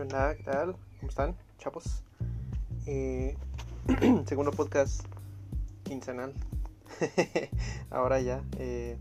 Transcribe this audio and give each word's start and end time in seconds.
¿Cómo 0.00 1.10
están, 1.10 1.36
chavos? 1.58 2.02
Eh, 2.86 3.36
segundo 4.24 4.50
podcast 4.50 5.04
quincenal. 5.82 6.32
Ahora 7.90 8.18
ya, 8.18 8.42
eh, 8.56 8.96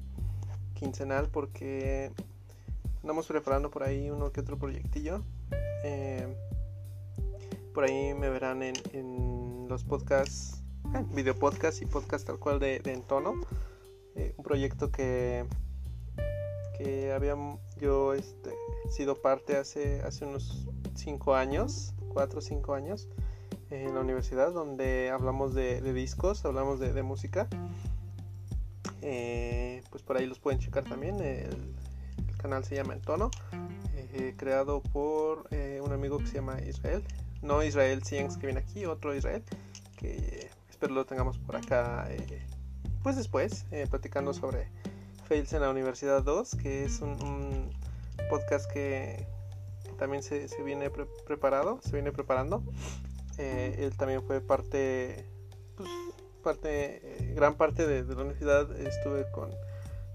quincenal 0.73 1.29
porque 1.29 2.11
andamos 3.01 3.27
preparando 3.27 3.71
por 3.71 3.83
ahí 3.83 4.09
uno 4.09 4.33
que 4.33 4.41
otro 4.41 4.57
proyectillo. 4.59 5.21
Eh, 5.85 6.35
por 7.73 7.85
ahí 7.85 8.13
me 8.13 8.29
verán 8.29 8.61
en, 8.61 9.67
los 9.69 9.85
podcasts, 9.85 10.61
video 11.13 11.33
podcast 11.33 11.81
y 11.81 11.85
podcast 11.85 12.27
tal 12.27 12.39
cual 12.39 12.59
de, 12.59 12.79
de 12.79 12.91
Entono. 12.91 13.35
Eh, 14.15 14.33
un 14.35 14.43
proyecto 14.43 14.91
que, 14.91 15.45
que 16.77 17.13
había 17.13 17.37
yo 17.79 18.13
este, 18.13 18.53
sido 18.89 19.15
parte 19.15 19.55
hace, 19.55 20.01
hace 20.01 20.25
unos 20.25 20.67
5 20.99 21.35
años, 21.35 21.93
4 22.09 22.39
o 22.39 22.41
5 22.41 22.73
años, 22.73 23.07
en 23.69 23.93
la 23.93 24.01
universidad, 24.01 24.51
donde 24.51 25.09
hablamos 25.09 25.53
de, 25.53 25.81
discos, 25.93 26.45
hablamos 26.45 26.79
de, 26.79 27.03
música. 27.03 27.47
Eh, 29.01 29.81
pues 29.89 30.03
por 30.03 30.17
ahí 30.17 30.25
los 30.25 30.39
pueden 30.39 30.59
checar 30.59 30.83
también. 30.83 31.15
El, 31.19 31.75
el 32.27 32.37
canal 32.37 32.63
se 32.63 32.75
llama 32.75 32.93
Entono, 32.93 33.31
eh, 34.13 34.33
creado 34.37 34.81
por 34.81 35.47
eh, 35.51 35.81
un 35.83 35.93
amigo 35.93 36.17
que 36.17 36.27
se 36.27 36.35
llama 36.35 36.59
Israel. 36.61 37.03
No 37.41 37.63
Israel 37.63 38.03
Cienx 38.03 38.37
que 38.37 38.47
viene 38.47 38.59
aquí, 38.59 38.85
otro 38.85 39.15
Israel, 39.15 39.43
que 39.97 40.49
espero 40.69 40.93
lo 40.93 41.05
tengamos 41.05 41.37
por 41.37 41.55
acá 41.55 42.09
pues 43.01 43.15
después, 43.15 43.65
platicando 43.89 44.33
sobre 44.33 44.67
Fails 45.29 45.53
en 45.53 45.61
la 45.61 45.69
Universidad 45.69 46.21
2, 46.23 46.55
que 46.55 46.83
es 46.83 46.99
un, 46.99 47.69
podcast 48.29 48.69
que 48.71 49.25
también 49.99 50.23
se, 50.23 50.47
se 50.47 50.63
viene 50.63 50.89
pre 50.89 51.05
preparado, 51.25 51.79
se 51.83 51.91
viene 51.91 52.11
preparando. 52.11 52.63
Eh, 53.37 53.75
él 53.79 53.95
también 53.95 54.23
fue 54.23 54.41
parte, 54.41 55.25
pues, 55.75 55.89
parte, 56.41 57.01
eh, 57.03 57.33
gran 57.35 57.55
parte 57.55 57.85
de, 57.85 58.03
de, 58.03 58.15
la 58.15 58.21
universidad. 58.21 58.79
Estuve 58.79 59.29
con, 59.31 59.51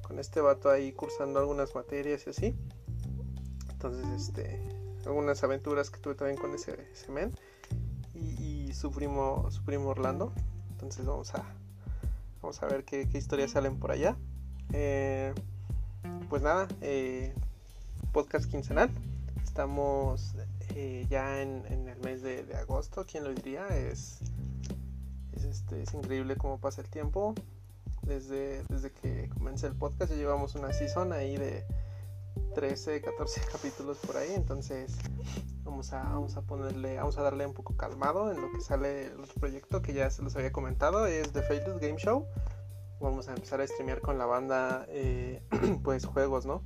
con 0.02 0.18
este 0.18 0.41
vato 0.41 0.70
ahí 0.70 0.92
cursando 0.92 1.38
algunas 1.38 1.74
materias 1.74 2.26
y 2.26 2.30
así. 2.30 2.54
Entonces, 3.70 4.28
este, 4.28 4.60
algunas 5.06 5.44
aventuras 5.44 5.91
que 5.91 6.00
tuve 6.00 6.14
también 6.14 6.38
con 6.38 6.54
ese, 6.54 6.88
ese 6.92 7.12
men. 7.12 7.30
Y, 8.14 8.72
su, 8.72 8.91
primo, 8.91 9.48
su 9.50 9.62
primo 9.64 9.91
Orlando. 9.91 10.32
Entonces 10.72 11.06
vamos 11.06 11.32
a, 11.34 11.44
vamos 12.42 12.60
a 12.62 12.66
ver 12.66 12.84
qué, 12.84 13.08
qué 13.08 13.19
historias 13.19 13.52
salen 13.52 13.78
por 13.78 13.92
allá. 13.92 14.16
Eh, 14.72 15.32
pues 16.28 16.42
nada, 16.42 16.66
podcast 18.12 18.50
quincenal. 18.50 18.91
Estamos 19.55 20.34
eh, 20.74 21.06
ya 21.08 21.41
en, 21.41 21.64
el 21.88 21.97
mes 22.00 22.22
de, 22.22 22.42
de, 22.42 22.56
agosto, 22.56 23.06
¿quién 23.08 23.22
lo 23.22 23.33
diría? 23.33 23.69
Es, 23.69 24.19
es, 25.30 25.44
este, 25.44 25.80
es 25.80 25.94
increíble 25.94 26.34
cómo 26.34 26.58
pasa 26.58 26.80
el 26.80 26.88
tiempo. 26.88 27.36
Desde, 28.02 28.64
desde 28.64 28.91
que 28.91 29.28
comencé 29.28 29.69
el 29.69 29.77
podcast 29.77 30.10
ya 30.10 30.16
llevamos 30.16 30.56
una 30.56 30.72
season 30.72 31.12
ahí 31.12 31.36
de 31.36 31.64
13, 32.56 33.00
14 33.00 33.42
capítulos 33.52 33.98
por 33.98 34.16
ahí. 34.16 34.32
Entonces 34.34 34.97
vamos 35.62 35.92
a, 35.92 36.02
vamos 36.02 36.36
a 36.36 36.42
ponerle, 36.42 36.97
vamos 36.97 37.16
a 37.19 37.22
darle 37.22 37.47
un 37.47 37.55
poco 37.55 37.77
calmado 37.77 38.32
en 38.32 38.41
lo 38.41 38.50
que 38.50 38.60
sale 38.60 39.06
el 39.06 39.20
otro 39.20 39.34
proyecto 39.34 39.82
que 39.82 39.92
ya 39.92 40.10
se 40.10 40.22
los 40.22 40.34
había 40.34 40.50
comentado. 40.50 41.06
Es 41.06 41.30
The 41.30 41.42
Failed 41.42 41.78
Game 41.80 41.98
Show. 41.98 42.27
Vamos 43.00 43.28
a 43.28 43.34
empezar 43.34 43.60
a 43.60 43.66
streamear 43.69 44.00
con 44.00 44.19
la 44.19 44.27
banda 44.27 44.84
eh, 44.88 45.44
pues 45.84 46.06
juegos, 46.06 46.44
¿no? 46.44 46.64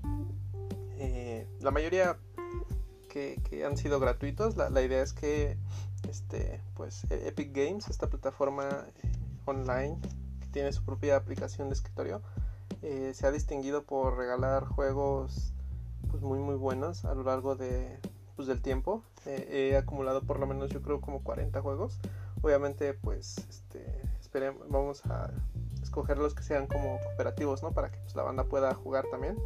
Eh, 0.96 1.46
la 1.60 1.70
mayoría 1.70 2.18
que, 3.08 3.40
que, 3.48 3.64
han 3.64 3.76
sido 3.76 4.00
gratuitos. 4.00 4.56
La, 4.56 4.70
la, 4.70 4.82
idea 4.82 5.02
es 5.02 5.12
que 5.12 5.56
este, 6.08 6.60
pues, 6.74 7.06
Epic 7.10 7.52
Games, 7.54 7.88
esta 7.88 8.08
plataforma 8.08 8.86
online 9.46 9.98
que 10.40 10.46
tiene 10.48 10.72
su 10.72 10.84
propia 10.84 11.16
aplicación 11.16 11.68
de 11.68 11.74
escritorio, 11.74 12.22
eh, 12.82 13.12
se 13.14 13.26
ha 13.26 13.32
distinguido 13.32 13.82
por 13.82 14.16
regalar 14.16 14.64
juegos 14.64 15.52
pues, 16.10 16.22
muy 16.22 16.38
muy 16.38 16.54
buenos 16.54 17.04
a 17.04 17.14
lo 17.14 17.24
largo 17.24 17.56
de, 17.56 17.98
pues, 18.36 18.46
del 18.46 18.62
tiempo. 18.62 19.02
Eh, 19.26 19.70
he 19.72 19.76
acumulado 19.76 20.22
por 20.22 20.38
lo 20.38 20.46
menos 20.46 20.70
yo 20.70 20.82
creo 20.82 21.00
como 21.00 21.22
40 21.22 21.60
juegos. 21.60 21.98
Obviamente 22.40 22.94
pues 22.94 23.38
este, 23.48 24.00
esperemos, 24.20 24.68
vamos 24.68 25.04
a 25.06 25.32
escoger 25.82 26.18
los 26.18 26.34
que 26.34 26.44
sean 26.44 26.66
como 26.68 27.00
cooperativos, 27.00 27.62
¿no? 27.62 27.72
Para 27.72 27.90
que 27.90 27.98
pues, 27.98 28.14
la 28.14 28.22
banda 28.22 28.44
pueda 28.44 28.72
jugar 28.74 29.06
también. 29.10 29.36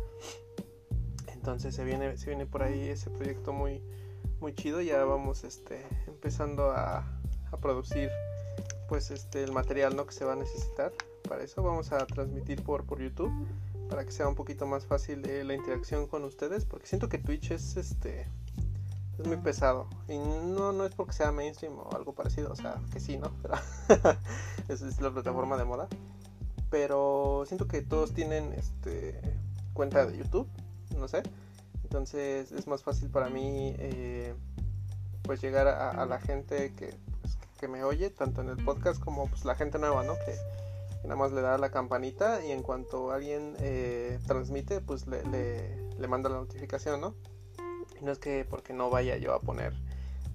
Entonces 1.42 1.75
se 1.75 1.82
viene, 1.82 2.16
se 2.19 2.26
viene 2.26 2.47
por 2.47 2.62
ahí 2.62 2.88
ese 2.88 3.10
proyecto 3.10 3.53
muy, 3.53 3.82
muy 4.41 4.54
chido. 4.54 4.80
Ya 4.80 5.04
vamos 5.04 5.42
este, 5.42 5.84
empezando 6.06 6.70
a, 6.70 6.98
a 7.50 7.56
producir 7.56 8.10
pues 8.88 9.10
este, 9.10 9.42
el 9.42 9.50
material 9.50 9.97
¿no? 9.97 10.06
que 10.06 10.12
se 10.12 10.25
va 10.25 10.34
a 10.34 10.36
necesitar. 10.36 10.92
Para 11.28 11.42
eso 11.42 11.60
vamos 11.60 11.91
a 11.91 12.06
transmitir 12.06 12.62
por, 12.62 12.84
por 12.84 13.03
YouTube 13.03 13.32
para 13.91 14.04
que 14.04 14.12
sea 14.12 14.28
un 14.28 14.36
poquito 14.36 14.69
más 14.69 14.86
fácil 14.86 15.28
eh, 15.28 15.42
la 15.42 15.54
interacción 15.54 16.06
con 16.06 16.22
ustedes. 16.22 16.64
Porque 16.64 16.86
siento 16.86 17.08
que 17.08 17.19
Twitch 17.19 17.50
es 17.50 17.76
este 17.76 18.28
es 19.19 19.26
muy 19.26 19.38
pesado. 19.38 19.88
Y 20.06 20.19
no, 20.19 20.70
no 20.70 20.86
es 20.86 20.94
porque 20.94 21.12
sea 21.12 21.32
mainstream 21.32 21.76
o 21.76 21.91
algo 21.97 22.14
parecido. 22.14 22.53
O 22.53 22.56
sea, 22.56 22.80
que 22.92 23.00
sí, 23.00 23.19
¿no? 23.19 23.32
Pero 23.42 24.04
esa 24.69 24.86
es 24.86 25.00
la 25.00 25.10
plataforma 25.10 25.56
de 25.56 25.64
moda. 25.64 25.88
Pero 26.70 27.42
siento 27.48 27.66
que 27.66 27.82
todos 27.82 28.14
tienen 28.14 28.53
este 28.53 29.20
cuenta 29.74 30.06
de 30.06 30.19
YouTube 30.19 30.47
no 30.97 31.08
sé. 31.08 31.22
Entonces 31.82 32.53
es 32.53 32.66
más 32.66 32.82
fácil 32.82 33.10
para 33.10 33.28
mí 33.28 33.75
eh, 33.78 34.34
pues 35.22 35.41
llegar 35.41 35.69
a, 35.69 36.04
la 36.06 36.19
gente 36.19 36.75
que, 36.75 36.94
pues, 37.20 37.38
que, 37.58 37.69
me 37.69 37.84
oye, 37.84 38.10
tanto 38.10 38.41
en 38.41 38.48
el 38.48 38.64
podcast 38.64 39.03
como 39.03 39.28
pues 39.28 39.44
la 39.44 39.54
gente 39.54 39.78
nueva, 39.78 40.03
¿no? 40.03 40.14
Que, 40.25 40.34
nada 41.04 41.16
más 41.16 41.32
le 41.32 41.42
da 41.42 41.58
la 41.58 41.70
campanita 41.70 42.44
y 42.44 42.53
en 42.53 42.62
cuanto 42.62 43.10
alguien 43.10 43.56
eh, 43.60 44.19
transmite, 44.26 44.80
pues 44.80 45.06
le, 45.06 45.22
le, 45.98 46.08
manda 46.08 46.28
la 46.28 46.36
notificación, 46.36 47.00
¿no? 47.00 47.14
Y 48.00 48.04
no 48.04 48.12
es 48.12 48.19
que 48.19 48.44
porque 48.48 48.72
no 48.72 48.91
vaya 48.91 49.16
yo 49.16 49.34
a 49.34 49.41
poner 49.41 49.74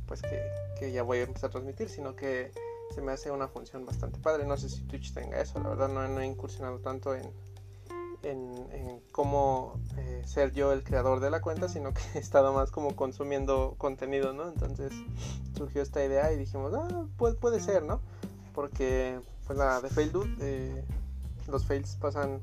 pues 0.07 0.22
que, 0.22 0.41
que 0.79 0.91
ya 0.91 1.03
voy 1.03 1.19
a 1.19 1.24
empezar 1.24 1.50
a 1.50 1.51
transmitir, 1.51 1.89
sino 1.89 2.16
que 2.16 2.51
se 2.94 3.01
me 3.01 3.12
hace 3.12 3.29
una 3.31 3.47
función 3.47 3.85
bastante 3.85 4.19
padre. 4.19 4.45
No 4.45 4.56
sé 4.57 4.69
si 4.69 4.84
Twitch 4.84 5.13
tenga 5.13 5.41
eso, 5.41 5.59
la 5.59 5.69
verdad 5.69 5.89
no, 5.89 6.07
no 6.07 6.22
he 6.22 6.25
incursionado 6.25 6.79
tanto 6.79 7.13
en, 7.13 7.29
en, 8.24 8.72
en 8.72 9.01
cómo 9.12 9.79
ser 10.27 10.51
yo 10.51 10.73
el 10.73 10.83
creador 10.83 11.21
de 11.21 11.29
la 11.31 11.41
cuenta, 11.41 11.69
sino 11.69 11.93
que 11.93 12.01
he 12.15 12.19
estado 12.19 12.53
más 12.53 12.69
como 12.71 12.95
consumiendo 12.95 13.75
contenido, 13.77 14.33
¿no? 14.33 14.49
Entonces 14.49 14.91
surgió 15.55 15.81
esta 15.81 16.03
idea 16.03 16.31
y 16.31 16.38
dijimos, 16.38 16.73
ah, 16.75 17.05
puede, 17.17 17.35
puede 17.35 17.59
ser, 17.59 17.83
¿no? 17.83 18.01
Porque, 18.53 19.19
pues 19.45 19.57
la 19.57 19.81
de 19.81 19.89
Fail 19.89 20.11
Dude, 20.11 20.35
eh, 20.41 20.83
los 21.47 21.65
fails 21.65 21.95
pasan 21.95 22.41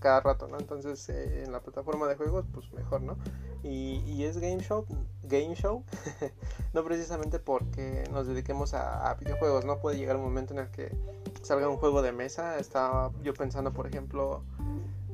cada 0.00 0.20
rato, 0.20 0.48
¿no? 0.48 0.58
Entonces 0.58 1.08
eh, 1.10 1.44
en 1.44 1.52
la 1.52 1.60
plataforma 1.60 2.08
de 2.08 2.16
juegos, 2.16 2.46
pues 2.52 2.72
mejor, 2.72 3.02
¿no? 3.02 3.16
Y, 3.62 4.02
y 4.06 4.24
es 4.24 4.38
Game 4.38 4.62
Show, 4.62 4.86
Game 5.24 5.54
Show, 5.54 5.84
no 6.72 6.82
precisamente 6.82 7.38
porque 7.38 8.04
nos 8.10 8.26
dediquemos 8.26 8.72
a, 8.74 9.10
a, 9.10 9.14
videojuegos, 9.14 9.66
¿no? 9.66 9.78
Puede 9.78 9.98
llegar 9.98 10.16
un 10.16 10.22
momento 10.22 10.54
en 10.54 10.60
el 10.60 10.70
que 10.70 10.96
salga 11.42 11.68
un 11.68 11.76
juego 11.76 12.00
de 12.00 12.12
mesa. 12.12 12.58
Estaba 12.58 13.12
yo 13.22 13.34
pensando, 13.34 13.72
por 13.72 13.86
ejemplo, 13.86 14.42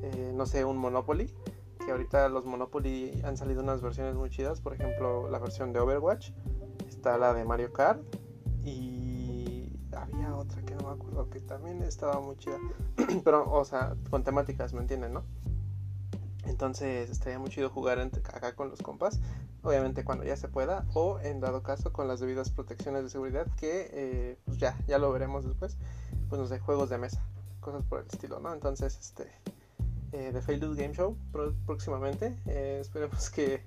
eh, 0.01 0.31
no 0.33 0.45
sé, 0.45 0.63
un 0.63 0.77
Monopoly. 0.77 1.33
Que 1.87 1.93
ahorita 1.93 2.27
los 2.27 2.45
Monopoly 2.45 3.21
han 3.23 3.37
salido 3.37 3.63
unas 3.63 3.81
versiones 3.81 4.13
muy 4.15 4.29
chidas. 4.29 4.59
Por 4.59 4.73
ejemplo, 4.73 5.29
la 5.29 5.39
versión 5.39 5.71
de 5.71 5.79
Overwatch. 5.79 6.31
Está 6.85 7.17
la 7.17 7.33
de 7.33 7.45
Mario 7.45 7.71
Kart. 7.71 8.01
Y 8.65 9.71
había 9.93 10.35
otra 10.35 10.61
que 10.63 10.75
no 10.75 10.89
me 10.89 10.95
acuerdo 10.95 11.29
que 11.29 11.39
también 11.39 11.81
estaba 11.83 12.19
muy 12.19 12.35
chida. 12.35 12.57
Pero, 13.23 13.49
o 13.49 13.63
sea, 13.63 13.95
con 14.09 14.25
temáticas, 14.25 14.73
¿me 14.73 14.81
entienden, 14.81 15.13
no? 15.13 15.23
Entonces 16.43 17.09
estaría 17.09 17.39
muy 17.39 17.51
chido 17.51 17.69
jugar 17.69 17.99
acá 18.01 18.53
con 18.53 18.69
los 18.69 18.81
compas. 18.81 19.21
Obviamente 19.63 20.03
cuando 20.03 20.25
ya 20.25 20.35
se 20.35 20.49
pueda. 20.49 20.85
O 20.93 21.21
en 21.21 21.39
dado 21.39 21.63
caso 21.63 21.93
con 21.93 22.09
las 22.09 22.19
debidas 22.19 22.49
protecciones 22.49 23.03
de 23.03 23.09
seguridad. 23.09 23.47
Que 23.55 23.89
eh, 23.93 24.37
pues 24.43 24.57
ya, 24.57 24.77
ya 24.89 24.97
lo 24.97 25.09
veremos 25.13 25.45
después. 25.45 25.77
Pues 26.27 26.41
no 26.41 26.47
sé, 26.47 26.59
juegos 26.59 26.89
de 26.89 26.97
mesa. 26.97 27.25
Cosas 27.61 27.85
por 27.85 28.01
el 28.01 28.07
estilo, 28.07 28.41
¿no? 28.41 28.51
Entonces, 28.51 28.99
este 28.99 29.31
eh, 30.11 30.31
de 30.31 30.41
Failed 30.41 30.75
Game 30.75 30.93
Show 30.93 31.17
pro 31.31 31.53
próximamente. 31.65 32.37
Eh, 32.45 32.79
esperemos 32.81 33.29
que, 33.29 33.63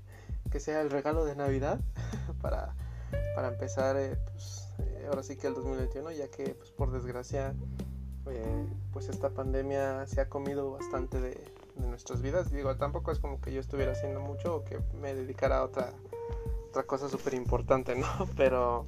que, 0.50 0.60
sea 0.60 0.80
el 0.80 0.90
regalo 0.90 1.24
de 1.24 1.36
Navidad 1.36 1.80
para, 2.42 2.74
para 3.34 3.48
empezar, 3.48 3.96
eh, 3.96 4.16
pues, 4.32 4.68
eh, 4.78 5.06
ahora 5.08 5.22
sí 5.22 5.36
que 5.36 5.46
el 5.46 5.54
2021, 5.54 6.12
ya 6.12 6.28
que, 6.28 6.54
pues, 6.54 6.70
por 6.70 6.90
desgracia, 6.90 7.54
eh, 8.26 8.66
pues 8.92 9.08
esta 9.08 9.30
pandemia 9.30 10.06
se 10.06 10.20
ha 10.20 10.28
comido 10.28 10.72
bastante 10.72 11.20
de, 11.20 11.30
de, 11.76 11.86
nuestras 11.88 12.22
vidas. 12.22 12.50
Digo, 12.50 12.76
tampoco 12.76 13.12
es 13.12 13.18
como 13.18 13.40
que 13.40 13.52
yo 13.52 13.60
estuviera 13.60 13.92
haciendo 13.92 14.20
mucho 14.20 14.56
o 14.56 14.64
que 14.64 14.78
me 15.00 15.14
dedicara 15.14 15.58
a 15.58 15.64
otra, 15.64 15.92
otra 16.68 16.84
cosa 16.84 17.08
súper 17.08 17.34
importante, 17.34 17.94
¿no? 17.94 18.06
Pero 18.36 18.86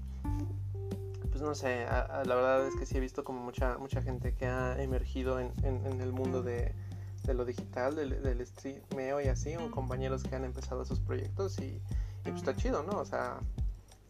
pues 1.31 1.43
no 1.43 1.55
sé, 1.55 1.85
a, 1.85 2.01
a, 2.01 2.25
la 2.25 2.35
verdad 2.35 2.67
es 2.67 2.77
que 2.77 2.85
sí 2.85 2.99
he 2.99 3.01
visto 3.01 3.25
como 3.25 3.41
mucha 3.41 3.79
mucha 3.79 4.03
gente 4.03 4.35
que 4.35 4.45
ha 4.47 4.81
emergido 4.83 5.41
en, 5.41 5.51
en, 5.63 5.87
en 5.87 6.03
el 6.03 6.13
mundo 6.13 6.43
de, 6.43 6.75
de 7.25 7.35
lo 7.35 7.45
digital, 7.45 7.95
del, 7.95 8.23
del 8.23 8.47
streameo 8.47 9.21
y 9.21 9.29
así, 9.29 9.57
o 9.57 9.71
compañeros 9.71 10.23
que 10.23 10.35
han 10.35 10.45
empezado 10.45 10.85
sus 10.85 11.01
proyectos 11.01 11.59
y, 11.59 11.65
y, 11.65 11.81
pues 12.25 12.37
está 12.37 12.57
chido, 12.57 12.83
¿no? 12.83 12.99
O 12.99 13.05
sea, 13.05 13.39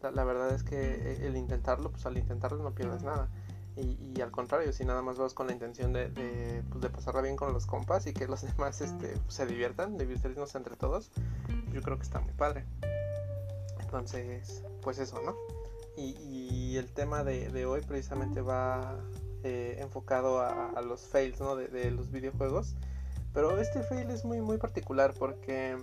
La, 0.01 0.23
verdad 0.23 0.53
es 0.53 0.63
que 0.63 1.25
el 1.25 1.37
intentarlo, 1.37 1.91
pues 1.91 2.05
al 2.05 2.17
intentarlo 2.17 2.61
no 2.61 2.73
pierdes 2.73 3.03
nada. 3.03 3.29
Y, 3.75 4.21
al 4.21 4.29
contrario, 4.29 4.71
si 4.71 4.85
nada 4.85 5.01
más 5.01 5.17
vas 5.17 5.33
con 5.33 5.47
la 5.47 5.53
intención 5.53 5.93
de, 5.93 6.09
de, 6.09 6.61
pues, 6.69 6.81
de, 6.81 6.89
pasarla 6.89 7.21
bien 7.21 7.35
con 7.35 7.53
los 7.53 7.65
compas 7.65 8.05
y 8.05 8.13
que 8.13 8.27
los 8.27 8.41
demás 8.57 8.81
este, 8.81 9.15
se 9.27 9.45
diviertan, 9.47 9.97
divertirnos 9.97 10.53
entre 10.55 10.75
todos, 10.75 11.09
yo 11.71 11.81
creo 11.81 11.97
que 11.97 12.03
está 12.03 12.19
muy 12.19 12.33
padre. 12.33 12.65
Entonces, 13.79 14.63
pues 14.81 14.99
eso, 14.99 15.21
¿no? 15.23 15.35
Y, 15.95 16.75
el 16.77 16.91
tema 16.91 17.23
de, 17.23 17.65
hoy 17.65 17.81
precisamente 17.81 18.41
va 18.41 18.97
eh, 19.43 19.77
enfocado 19.79 20.41
a, 20.41 20.81
los 20.81 21.01
fails, 21.01 21.39
¿no? 21.39 21.55
De, 21.55 21.91
los 21.91 22.11
videojuegos. 22.11 22.75
Pero 23.33 23.59
este 23.59 23.83
fail 23.83 24.09
es 24.11 24.25
muy, 24.25 24.41
muy 24.41 24.57
particular 24.57 25.13
porque 25.17 25.77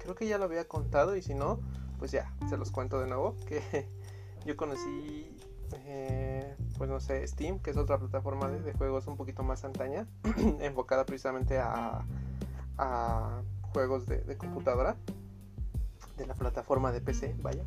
creo 0.00 0.14
que 0.14 0.26
ya 0.26 0.38
lo 0.38 0.44
había 0.44 0.66
contado 0.66 1.16
y 1.16 1.22
si 1.22 1.34
no, 1.34 1.60
pues 1.98 2.10
ya, 2.10 2.34
se 2.48 2.56
los 2.56 2.70
cuento 2.70 3.00
de 3.00 3.06
nuevo. 3.06 3.36
Que 3.46 3.88
yo 4.46 4.56
conocí 4.56 5.38
eh, 5.86 6.54
pues 6.76 6.90
no 6.90 7.00
sé, 7.00 7.26
Steam, 7.26 7.58
que 7.60 7.70
es 7.70 7.76
otra 7.76 7.98
plataforma 7.98 8.50
de, 8.50 8.72
juegos 8.74 9.06
un 9.06 9.16
poquito 9.16 9.42
más 9.42 9.64
antaña, 9.64 10.06
enfocada 10.60 11.04
precisamente 11.06 11.58
a, 11.58 12.04
juegos 13.72 14.06
de, 14.06 14.36
computadora, 14.36 14.96
de 16.16 16.26
la 16.26 16.34
plataforma 16.34 16.92
de 16.92 17.00
PC, 17.00 17.34
vaya. 17.40 17.64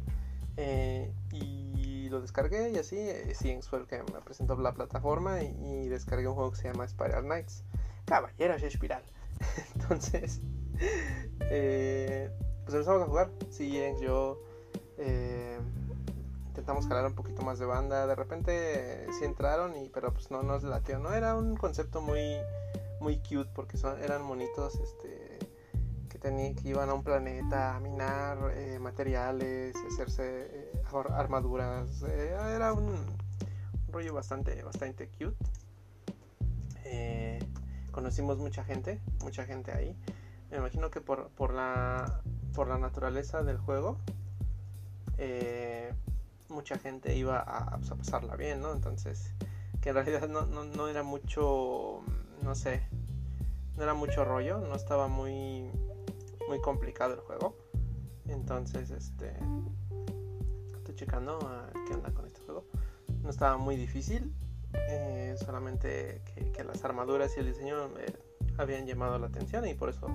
Eh, 0.57 1.11
y 1.31 2.09
lo 2.09 2.21
descargué 2.21 2.69
y 2.69 2.77
así, 2.77 2.97
eh, 2.97 3.59
fue 3.67 3.79
el 3.79 3.87
que 3.87 3.97
me 3.97 4.21
presentó 4.23 4.55
la 4.57 4.73
plataforma 4.73 5.41
y, 5.41 5.87
descargué 5.87 6.27
un 6.27 6.35
juego 6.35 6.51
que 6.51 6.57
se 6.57 6.71
llama 6.71 6.87
Spiral 6.87 7.23
Knights. 7.23 7.63
Caballeros 8.05 8.61
Espiral. 8.61 9.03
Entonces, 9.75 10.41
eh, 11.49 12.29
pues 12.63 12.75
empezamos 12.75 13.03
a 13.03 13.05
jugar. 13.05 13.31
Sí, 13.49 13.79
yo 14.01 14.41
intentamos 16.47 16.87
jalar 16.87 17.05
un 17.05 17.15
poquito 17.15 17.41
más 17.43 17.59
de 17.59 17.65
banda. 17.65 18.07
De 18.07 18.15
repente 18.15 19.05
sí 19.19 19.25
entraron, 19.25 19.75
y, 19.75 19.89
pero 19.89 20.13
pues 20.13 20.31
no 20.31 20.41
nos 20.41 20.63
latió. 20.63 20.99
No 20.99 21.13
era 21.13 21.35
un 21.35 21.55
concepto 21.57 22.01
muy, 22.01 22.37
muy 22.99 23.17
cute 23.17 23.49
porque 23.53 23.77
son, 23.77 24.01
eran 24.01 24.23
monitos 24.23 24.75
este, 24.75 25.37
que, 26.09 26.17
tenían, 26.17 26.55
que 26.55 26.69
iban 26.69 26.89
a 26.89 26.93
un 26.93 27.03
planeta 27.03 27.75
a 27.75 27.79
minar 27.79 28.51
eh, 28.55 28.79
materiales 28.79 29.75
y 29.75 29.93
hacerse 29.93 30.47
eh, 30.49 30.81
armaduras. 31.11 32.03
Eh, 32.07 32.35
era 32.55 32.73
un, 32.73 32.95
rollo 33.91 34.13
bastante, 34.13 34.63
bastante 34.63 35.09
cute. 35.09 35.35
Conocimos 37.95 38.37
mucha 38.37 38.65
gente, 38.65 38.99
mucha 39.23 39.45
gente 39.45 39.71
ahí. 39.71 39.95
Me 40.51 40.57
imagino 40.57 40.91
que 40.91 40.99
por, 40.99 41.29
por, 41.29 41.53
la, 41.53 42.21
por 42.53 42.67
la 42.67 42.77
naturaleza 42.77 43.41
del 43.41 43.57
juego, 43.57 43.99
eh, 45.17 45.93
mucha 46.49 46.77
gente 46.77 47.15
iba 47.15 47.39
a, 47.39 47.77
pues, 47.77 47.89
pasarla 47.91 48.35
bien, 48.35 48.61
¿no? 48.61 48.73
Entonces, 48.73 49.33
que 49.79 49.89
en 49.89 49.95
realidad 49.95 50.27
no, 50.27 50.45
no, 50.45 50.87
era 50.89 51.03
mucho, 51.03 52.01
no 52.43 52.53
sé, 52.53 52.85
no 53.77 53.83
era 53.83 53.93
mucho 53.93 54.25
rollo, 54.25 54.59
no 54.59 54.75
estaba 54.75 55.07
muy, 55.07 55.71
muy 56.49 56.59
complicado 56.61 57.13
el 57.13 57.21
juego. 57.21 57.55
Entonces, 58.27 58.91
este, 58.91 59.37
estoy 60.75 60.95
checando 60.95 61.39
qué 61.87 61.93
onda 61.93 62.11
con 62.11 62.25
este 62.25 62.41
juego. 62.41 62.65
No 63.23 63.29
estaba 63.29 63.57
muy 63.57 63.77
difícil, 63.77 64.33
eh, 64.89 65.35
solamente 65.43 66.21
que, 66.53 66.63
las 66.63 66.83
armaduras 66.83 67.35
y 67.37 67.41
el 67.41 67.47
diseño 67.47 67.89
me 67.89 68.05
habían 68.57 68.87
llamado 68.87 69.19
la 69.19 69.27
atención 69.27 69.67
y 69.67 69.73
por 69.73 69.89
eso 69.89 70.07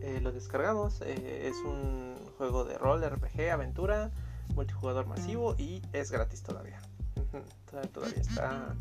eh, 0.00 0.20
lo 0.22 0.32
descargamos. 0.32 1.00
Eh, 1.00 1.48
es 1.48 1.56
un 1.58 2.16
juego 2.38 2.64
de 2.64 2.78
rol, 2.78 3.02
RPG, 3.02 3.50
aventura 3.50 4.10
multijugador 4.54 5.06
masivo 5.06 5.54
y 5.58 5.82
es 5.92 6.10
gratis 6.10 6.42
todavía. 6.42 6.80
Todavía 7.92 8.20
está 8.20 8.74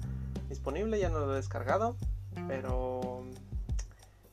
disponible, 0.49 0.99
ya 0.99 1.09
no 1.09 1.19
lo 1.19 1.33
he 1.33 1.35
descargado, 1.37 1.95
pero 2.47 3.23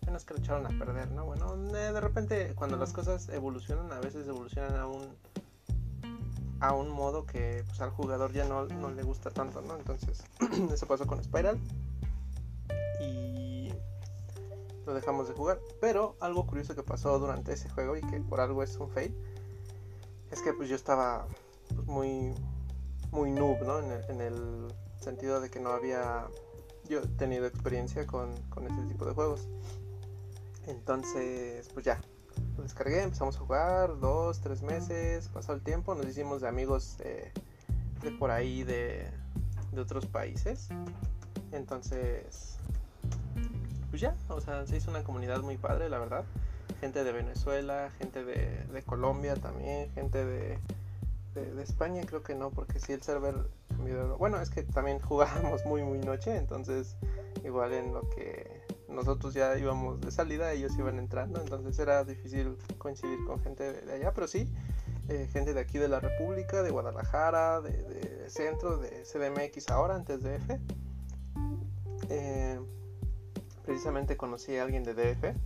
menos 0.04 0.24
que 0.24 0.34
lo 0.34 0.40
echaron 0.40 0.66
a 0.66 0.78
perder, 0.78 1.10
¿no? 1.12 1.24
Bueno, 1.24 1.54
eh, 1.76 1.92
de 1.92 2.00
repente 2.00 2.54
cuando 2.54 2.76
las 2.76 2.92
cosas 2.92 3.28
evolucionan, 3.28 3.92
a 3.92 4.00
veces 4.00 4.26
evolucionan 4.26 4.74
a 4.76 4.86
a 6.60 6.74
un 6.74 6.90
modo 6.90 7.24
que 7.24 7.64
pues, 7.66 7.80
al 7.80 7.90
jugador 7.90 8.32
ya 8.32 8.44
no, 8.44 8.66
no 8.66 8.90
le 8.90 9.02
gusta 9.02 9.30
tanto, 9.30 9.62
¿no? 9.62 9.76
Entonces, 9.76 10.22
eso 10.72 10.86
pasó 10.86 11.06
con 11.06 11.22
Spiral 11.22 11.58
y 13.00 13.72
lo 14.86 14.94
dejamos 14.94 15.28
de 15.28 15.34
jugar. 15.34 15.58
Pero 15.80 16.16
algo 16.20 16.46
curioso 16.46 16.74
que 16.74 16.82
pasó 16.82 17.18
durante 17.18 17.52
ese 17.52 17.68
juego 17.70 17.96
y 17.96 18.02
que 18.02 18.20
por 18.20 18.40
algo 18.40 18.62
es 18.62 18.76
un 18.76 18.90
fail 18.90 19.16
es 20.30 20.42
que 20.42 20.52
pues 20.52 20.68
yo 20.68 20.76
estaba 20.76 21.26
pues, 21.74 21.86
muy 21.86 22.34
muy 23.10 23.32
noob, 23.32 23.60
¿no? 23.62 23.80
En 23.80 24.20
el, 24.20 24.68
sentido 25.00 25.40
de 25.40 25.50
que 25.50 25.60
no 25.60 25.70
había 25.70 26.28
yo 26.86 27.00
tenido 27.16 27.46
experiencia 27.46 28.06
con, 28.06 28.36
con 28.50 28.66
este 28.66 28.82
tipo 28.82 29.06
de 29.06 29.14
juegos. 29.14 29.48
Entonces, 30.66 31.70
pues 31.72 31.86
ya, 31.86 31.98
descargué, 32.62 33.02
empezamos 33.02 33.36
a 33.36 33.40
jugar, 33.40 33.98
dos, 34.00 34.40
tres 34.40 34.62
meses, 34.62 35.28
pasó 35.28 35.52
el 35.52 35.62
tiempo, 35.62 35.94
nos 35.94 36.06
hicimos 36.06 36.40
de 36.40 36.48
amigos 36.48 36.96
de, 36.98 37.32
de 38.02 38.10
por 38.12 38.30
ahí, 38.30 38.62
de, 38.64 39.06
de 39.72 39.80
otros 39.80 40.06
países. 40.06 40.68
Entonces, 41.52 42.56
pues 43.90 44.00
ya, 44.00 44.14
o 44.28 44.40
sea, 44.40 44.66
se 44.66 44.76
hizo 44.76 44.90
una 44.90 45.02
comunidad 45.02 45.40
muy 45.42 45.56
padre, 45.56 45.88
la 45.88 45.98
verdad 45.98 46.24
gente 46.80 47.04
de 47.04 47.12
Venezuela, 47.12 47.90
gente 47.98 48.24
de, 48.24 48.82
Colombia 48.86 49.36
también, 49.36 49.90
gente 49.92 50.24
de, 50.24 50.58
de, 51.34 51.62
España 51.62 52.02
creo 52.06 52.22
que 52.22 52.34
no, 52.34 52.50
porque 52.50 52.80
si 52.80 52.92
el 52.92 53.02
server 53.02 53.34
Bueno, 54.18 54.40
es 54.40 54.50
que 54.50 54.62
también 54.62 54.98
jugábamos 55.02 55.64
muy 55.66 55.82
muy 55.82 55.98
noche, 55.98 56.36
entonces 56.36 56.96
igual 57.44 57.72
en 57.72 57.92
lo 57.92 58.08
que 58.10 58.62
nosotros 58.90 59.34
ya 59.34 59.56
íbamos 59.58 60.00
de 60.00 60.10
salida, 60.10 60.52
ellos 60.52 60.76
iban 60.78 60.98
entrando, 60.98 61.40
entonces 61.40 61.78
era 61.78 62.04
difícil 62.04 62.56
coincidir 62.78 63.24
con 63.24 63.40
gente 63.40 63.72
de, 63.72 63.92
allá, 63.92 64.12
pero 64.12 64.26
sí, 64.26 64.48
eh, 65.08 65.28
gente 65.32 65.54
de 65.54 65.60
aquí 65.60 65.78
de 65.78 65.88
la 65.88 66.00
República, 66.00 66.62
de 66.62 66.70
Guadalajara, 66.70 67.60
de, 67.60 68.28
centro, 68.28 68.76
de 68.76 69.02
CDMX 69.04 69.70
ahora, 69.70 69.94
antes 69.94 70.22
de 70.22 70.36
F. 70.36 70.60
Eh, 72.08 72.60
precisamente 73.64 74.16
conocí 74.16 74.56
a 74.56 74.64
alguien 74.64 74.82
de 74.82 74.94
DF 74.94 75.36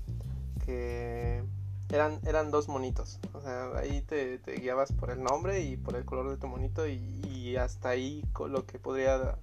que 0.64 1.42
eran, 1.90 2.20
eran 2.26 2.50
dos 2.50 2.68
monitos. 2.68 3.20
O 3.32 3.40
sea, 3.40 3.76
ahí 3.76 4.00
te, 4.02 4.38
guiabas 4.60 4.92
por 4.92 5.10
el 5.10 5.22
nombre 5.22 5.60
y 5.60 5.76
por 5.76 5.96
el 5.96 6.04
color 6.04 6.30
de 6.30 6.36
tu 6.36 6.46
monito 6.46 6.86
y, 6.86 7.56
hasta 7.56 7.90
ahí 7.90 8.24
lo 8.48 8.66
que 8.66 8.80
podría, 8.80 9.38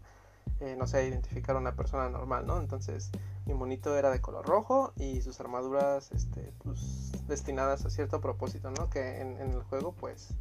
eh, 0.59 0.75
no 0.77 0.85
sé, 0.85 1.07
identificar 1.07 1.55
a 1.55 1.59
una 1.59 1.75
persona 1.75 2.09
normal, 2.09 2.45
¿no? 2.45 2.59
Entonces, 2.59 3.09
mi 3.45 3.53
monito 3.53 3.97
era 3.97 4.11
de 4.11 4.21
color 4.21 4.45
rojo 4.45 4.93
y 4.97 5.21
sus 5.21 5.39
armaduras, 5.39 6.11
este, 6.11 6.53
pues, 6.63 7.11
destinadas 7.27 7.85
a 7.85 7.89
cierto 7.89 8.21
propósito, 8.21 8.71
¿no? 8.71 8.89
Que 8.89 9.21
en, 9.21 9.37
el 9.37 9.63
juego, 9.63 9.93
pues, 9.93 10.33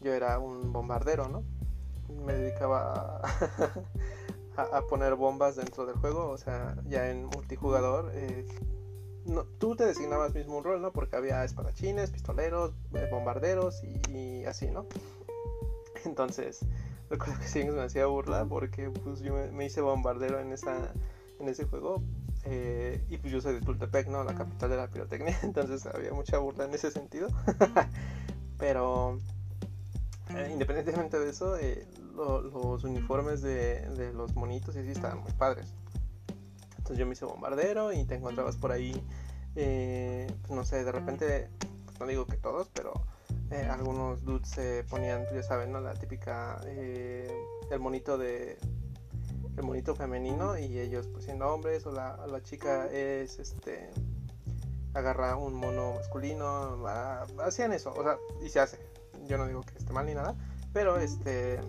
yo 0.00 0.14
era 0.14 0.38
un 0.38 0.72
bombardero, 0.72 1.28
¿no? 1.28 1.42
Me 2.24 2.32
dedicaba 2.32 3.20
a, 4.56 4.80
poner 4.82 5.16
bombas 5.16 5.56
dentro 5.56 5.86
del 5.86 5.96
juego, 5.96 6.30
o 6.30 6.38
sea, 6.38 6.76
ya 6.88 7.10
en 7.10 7.26
multijugador. 7.26 8.10
Eh, 8.14 8.46
tú 9.58 9.76
te 9.76 9.84
designabas 9.84 10.34
mismo 10.34 10.58
un 10.58 10.64
rol, 10.64 10.80
¿no? 10.80 10.92
Porque 10.92 11.16
había 11.16 11.44
espadachines, 11.44 12.10
pistoleros, 12.10 12.72
eh, 12.94 13.08
bombarderos 13.10 13.82
y, 14.08 14.44
así, 14.44 14.70
¿no? 14.70 14.86
Entonces, 16.04 16.60
recuerdo 17.10 17.38
que 17.40 17.48
Sings 17.48 17.74
me 17.74 17.82
hacía 17.82 18.06
burla 18.06 18.44
porque 18.44 18.90
pues 18.90 19.20
yo 19.20 19.34
me, 19.52 19.66
hice 19.66 19.80
bombardero 19.80 20.38
en 20.38 20.52
esa 20.52 20.92
en 21.40 21.48
ese 21.48 21.64
juego 21.64 22.02
eh, 22.48 23.04
y 23.08 23.18
pues 23.18 23.32
yo 23.32 23.40
soy 23.40 23.54
de 23.54 23.60
Tultepec, 23.60 24.06
¿no? 24.06 24.22
La 24.22 24.34
capital 24.34 24.70
de 24.70 24.76
la 24.76 24.88
pirotecnia, 24.88 25.36
entonces 25.42 25.84
había 25.86 26.12
mucha 26.12 26.38
burla 26.38 26.64
en 26.64 26.74
ese 26.74 26.92
sentido. 26.92 27.28
Pero 28.58 29.18
eh, 30.30 30.48
independientemente 30.52 31.18
de 31.18 31.30
eso, 31.30 31.56
los 32.14 32.84
uniformes 32.84 33.42
de, 33.42 34.12
los 34.14 34.34
monitos 34.36 34.76
y 34.76 34.78
así 34.78 34.90
estaban 34.90 35.20
muy 35.20 35.32
padres. 35.32 35.74
Entonces 36.78 36.98
yo 36.98 37.06
me 37.06 37.14
hice 37.14 37.24
bombardero 37.24 37.92
y 37.92 38.04
te 38.04 38.14
encontrabas 38.14 38.56
por 38.56 38.70
ahí, 38.70 38.94
eh, 39.56 40.32
pues 40.42 40.52
no 40.52 40.64
sé, 40.64 40.84
de 40.84 40.92
repente, 40.92 41.50
pues 41.84 41.98
no 41.98 42.06
digo 42.06 42.26
que 42.26 42.36
todos, 42.36 42.70
pero 42.72 42.92
eh, 43.50 43.68
algunos 43.68 44.24
dudes 44.24 44.48
se 44.48 44.84
ponían, 44.88 45.24
ya 45.34 45.42
saben, 45.42 45.72
¿no? 45.72 45.80
La 45.80 45.94
típica, 45.94 46.60
eh, 46.64 47.28
el 47.72 47.80
monito 47.80 48.16
de, 48.16 48.56
el 49.56 49.62
monito 49.62 49.94
femenino 49.94 50.58
y 50.58 50.78
ellos 50.78 51.06
pues 51.08 51.24
siendo 51.24 51.46
hombres 51.46 51.86
o 51.86 51.92
la, 51.92 52.26
la 52.26 52.42
chica 52.42 52.86
es, 52.92 53.38
este, 53.38 53.90
agarra 54.94 55.36
un 55.36 55.54
mono 55.54 55.94
masculino, 55.94 56.84
hacían 57.42 57.72
eso, 57.72 57.92
o 57.96 58.02
sea, 58.02 58.16
y 58.44 58.48
se 58.48 58.60
hace. 58.60 58.78
Yo 59.26 59.38
no 59.38 59.46
digo 59.46 59.62
que 59.62 59.76
esté 59.78 59.92
mal 59.92 60.06
ni 60.06 60.14
nada, 60.14 60.34
pero 60.72 60.98
este 60.98 61.60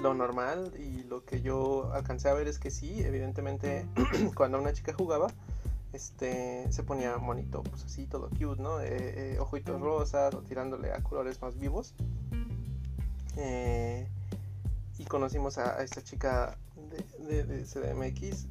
lo 0.00 0.12
normal 0.14 0.74
y 0.78 1.04
lo 1.04 1.24
que 1.24 1.40
yo 1.40 1.90
alcancé 1.94 2.28
a 2.28 2.34
ver 2.34 2.48
es 2.48 2.58
que 2.58 2.70
sí, 2.70 3.02
evidentemente 3.02 3.86
cuando 4.34 4.58
una 4.58 4.72
chica 4.72 4.92
jugaba, 4.92 5.28
este, 5.92 6.70
se 6.70 6.82
ponía 6.82 7.16
monito, 7.16 7.62
pues 7.62 7.84
así 7.84 8.06
todo 8.06 8.28
cute, 8.28 8.60
¿no? 8.60 8.80
Eh, 8.80 9.34
eh, 9.34 9.38
ojitos 9.40 9.80
rosas 9.80 10.34
o 10.34 10.42
tirándole 10.42 10.92
a 10.92 11.02
colores 11.02 11.40
más 11.40 11.58
vivos. 11.58 11.94
Eh, 13.36 14.08
y 14.98 15.04
conocimos 15.04 15.58
a, 15.58 15.82
esta 15.82 16.02
chica 16.02 16.58
de, 17.18 17.44
de, 17.44 17.64
CDMX 17.64 18.46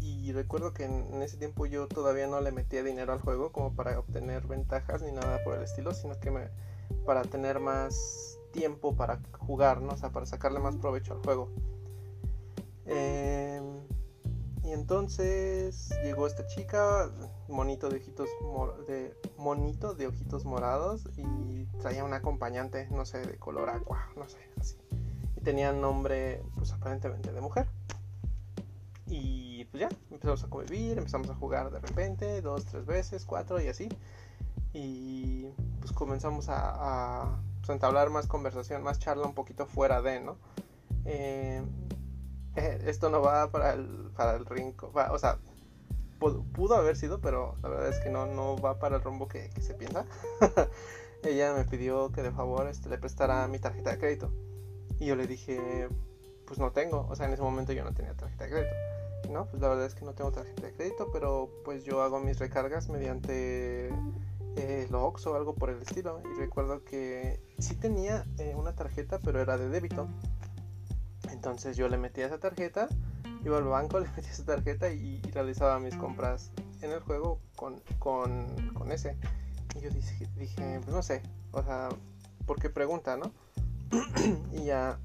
y 0.00 0.32
recuerdo 0.32 0.72
que 0.72 0.84
en, 0.84 1.22
ese 1.22 1.36
tiempo 1.36 1.66
yo 1.66 1.88
todavía 1.88 2.26
no 2.26 2.40
le 2.40 2.52
metía 2.52 2.82
dinero 2.82 3.12
al 3.12 3.20
juego 3.20 3.52
como 3.52 3.74
para 3.74 3.98
obtener 3.98 4.46
ventajas 4.46 5.02
ni 5.02 5.12
nada 5.12 5.42
por 5.44 5.56
el 5.56 5.62
estilo, 5.62 5.94
sino 5.94 6.18
que 6.20 6.30
me, 6.30 6.48
para 7.04 7.22
tener 7.22 7.60
más 7.60 8.38
tiempo 8.52 8.94
para 8.96 9.20
jugar, 9.38 9.80
¿no? 9.80 9.92
O 9.92 9.96
sea, 9.96 10.10
para 10.10 10.26
sacarle 10.26 10.60
más 10.60 10.76
provecho 10.76 11.14
al 11.14 11.22
juego. 11.22 11.50
Eh, 12.86 13.60
y 14.64 14.72
entonces 14.72 15.90
llegó 16.02 16.26
esta 16.26 16.46
chica, 16.46 17.10
monito 17.48 17.88
de 17.88 17.96
ojitos 17.96 18.28
de 18.86 19.14
monito 19.38 19.94
de 19.94 20.06
ojitos 20.06 20.44
morados 20.44 21.08
y 21.16 21.64
traía 21.80 22.04
un 22.04 22.12
acompañante, 22.12 22.86
no 22.90 23.06
sé, 23.06 23.18
de 23.18 23.38
color 23.38 23.70
agua, 23.70 24.10
no 24.16 24.28
sé, 24.28 24.38
así. 24.60 24.76
Y 25.48 25.50
tenía 25.50 25.72
nombre, 25.72 26.42
pues 26.56 26.72
aparentemente 26.72 27.32
de 27.32 27.40
mujer. 27.40 27.66
Y 29.06 29.64
pues 29.66 29.80
ya, 29.80 29.88
empezamos 30.10 30.44
a 30.44 30.50
convivir, 30.50 30.98
empezamos 30.98 31.30
a 31.30 31.34
jugar 31.34 31.70
de 31.70 31.78
repente, 31.78 32.42
dos, 32.42 32.66
tres 32.66 32.84
veces, 32.84 33.24
cuatro 33.24 33.58
y 33.58 33.68
así. 33.68 33.88
Y 34.74 35.46
pues 35.80 35.92
comenzamos 35.92 36.50
a, 36.50 37.22
a 37.22 37.40
pues, 37.60 37.70
entablar 37.70 38.10
más 38.10 38.26
conversación, 38.26 38.82
más 38.82 38.98
charla 38.98 39.26
un 39.26 39.32
poquito 39.32 39.64
fuera 39.64 40.02
de, 40.02 40.20
¿no? 40.20 40.36
Eh, 41.06 41.62
esto 42.84 43.08
no 43.08 43.22
va 43.22 43.50
para 43.50 43.72
el, 43.72 44.10
para 44.16 44.36
el 44.36 44.44
rinco. 44.44 44.92
o 44.92 45.18
sea, 45.18 45.38
pudo, 46.18 46.74
haber 46.74 46.96
sido, 46.96 47.22
pero 47.22 47.56
la 47.62 47.70
verdad 47.70 47.88
es 47.88 48.00
que 48.00 48.10
no, 48.10 48.26
no 48.26 48.58
va 48.58 48.78
para 48.78 48.96
el 48.96 49.02
rumbo 49.02 49.28
que, 49.28 49.50
se 49.62 49.72
piensa. 49.72 50.04
Ella 51.22 51.54
me 51.54 51.64
pidió 51.64 52.12
que 52.12 52.22
de 52.22 52.32
favor 52.32 52.66
este, 52.68 52.90
le 52.90 52.98
prestara 52.98 53.48
mi 53.48 53.58
tarjeta 53.58 53.92
de 53.92 53.98
crédito. 53.98 54.30
Y 54.98 55.06
yo 55.06 55.16
le 55.16 55.26
dije, 55.26 55.88
pues 56.46 56.58
no 56.58 56.72
tengo. 56.72 57.06
O 57.08 57.16
sea, 57.16 57.26
en 57.26 57.32
ese 57.32 57.42
momento 57.42 57.72
yo 57.72 57.84
no 57.84 57.92
tenía 57.92 58.14
tarjeta 58.14 58.44
de 58.44 58.50
crédito. 58.50 58.74
No, 59.30 59.46
pues 59.46 59.60
la 59.60 59.68
verdad 59.68 59.86
es 59.86 59.94
que 59.94 60.04
no 60.04 60.14
tengo 60.14 60.32
tarjeta 60.32 60.66
de 60.66 60.72
crédito, 60.72 61.10
pero 61.12 61.50
pues 61.64 61.84
yo 61.84 62.02
hago 62.02 62.20
mis 62.20 62.38
recargas 62.38 62.88
mediante 62.88 63.90
eh, 64.56 64.86
Logs 64.90 65.26
o 65.26 65.34
algo 65.34 65.54
por 65.54 65.70
el 65.70 65.82
estilo. 65.82 66.22
Y 66.24 66.38
recuerdo 66.38 66.84
que 66.84 67.40
sí 67.58 67.74
tenía 67.74 68.24
eh, 68.38 68.54
una 68.56 68.74
tarjeta, 68.74 69.18
pero 69.18 69.40
era 69.40 69.58
de 69.58 69.68
débito. 69.68 70.08
Entonces 71.30 71.76
yo 71.76 71.88
le 71.88 71.98
metía 71.98 72.26
esa 72.26 72.38
tarjeta, 72.38 72.88
iba 73.44 73.58
al 73.58 73.64
banco, 73.64 74.00
le 74.00 74.08
metía 74.08 74.30
esa 74.30 74.44
tarjeta 74.44 74.90
y, 74.90 75.20
realizaba 75.32 75.78
mis 75.78 75.94
compras 75.94 76.50
en 76.80 76.90
el 76.90 77.00
juego 77.00 77.40
con, 77.54 77.80
con, 77.98 78.90
ese. 78.90 79.16
Y 79.76 79.80
yo 79.80 79.90
dije, 79.90 80.26
dije, 80.36 80.80
pues 80.82 80.94
no 80.94 81.02
sé, 81.02 81.22
o 81.52 81.62
sea, 81.62 81.90
¿por 82.46 82.58
qué 82.58 82.70
pregunta, 82.70 83.16
no? 83.16 83.32
y 84.52 84.64
ya 84.64 84.98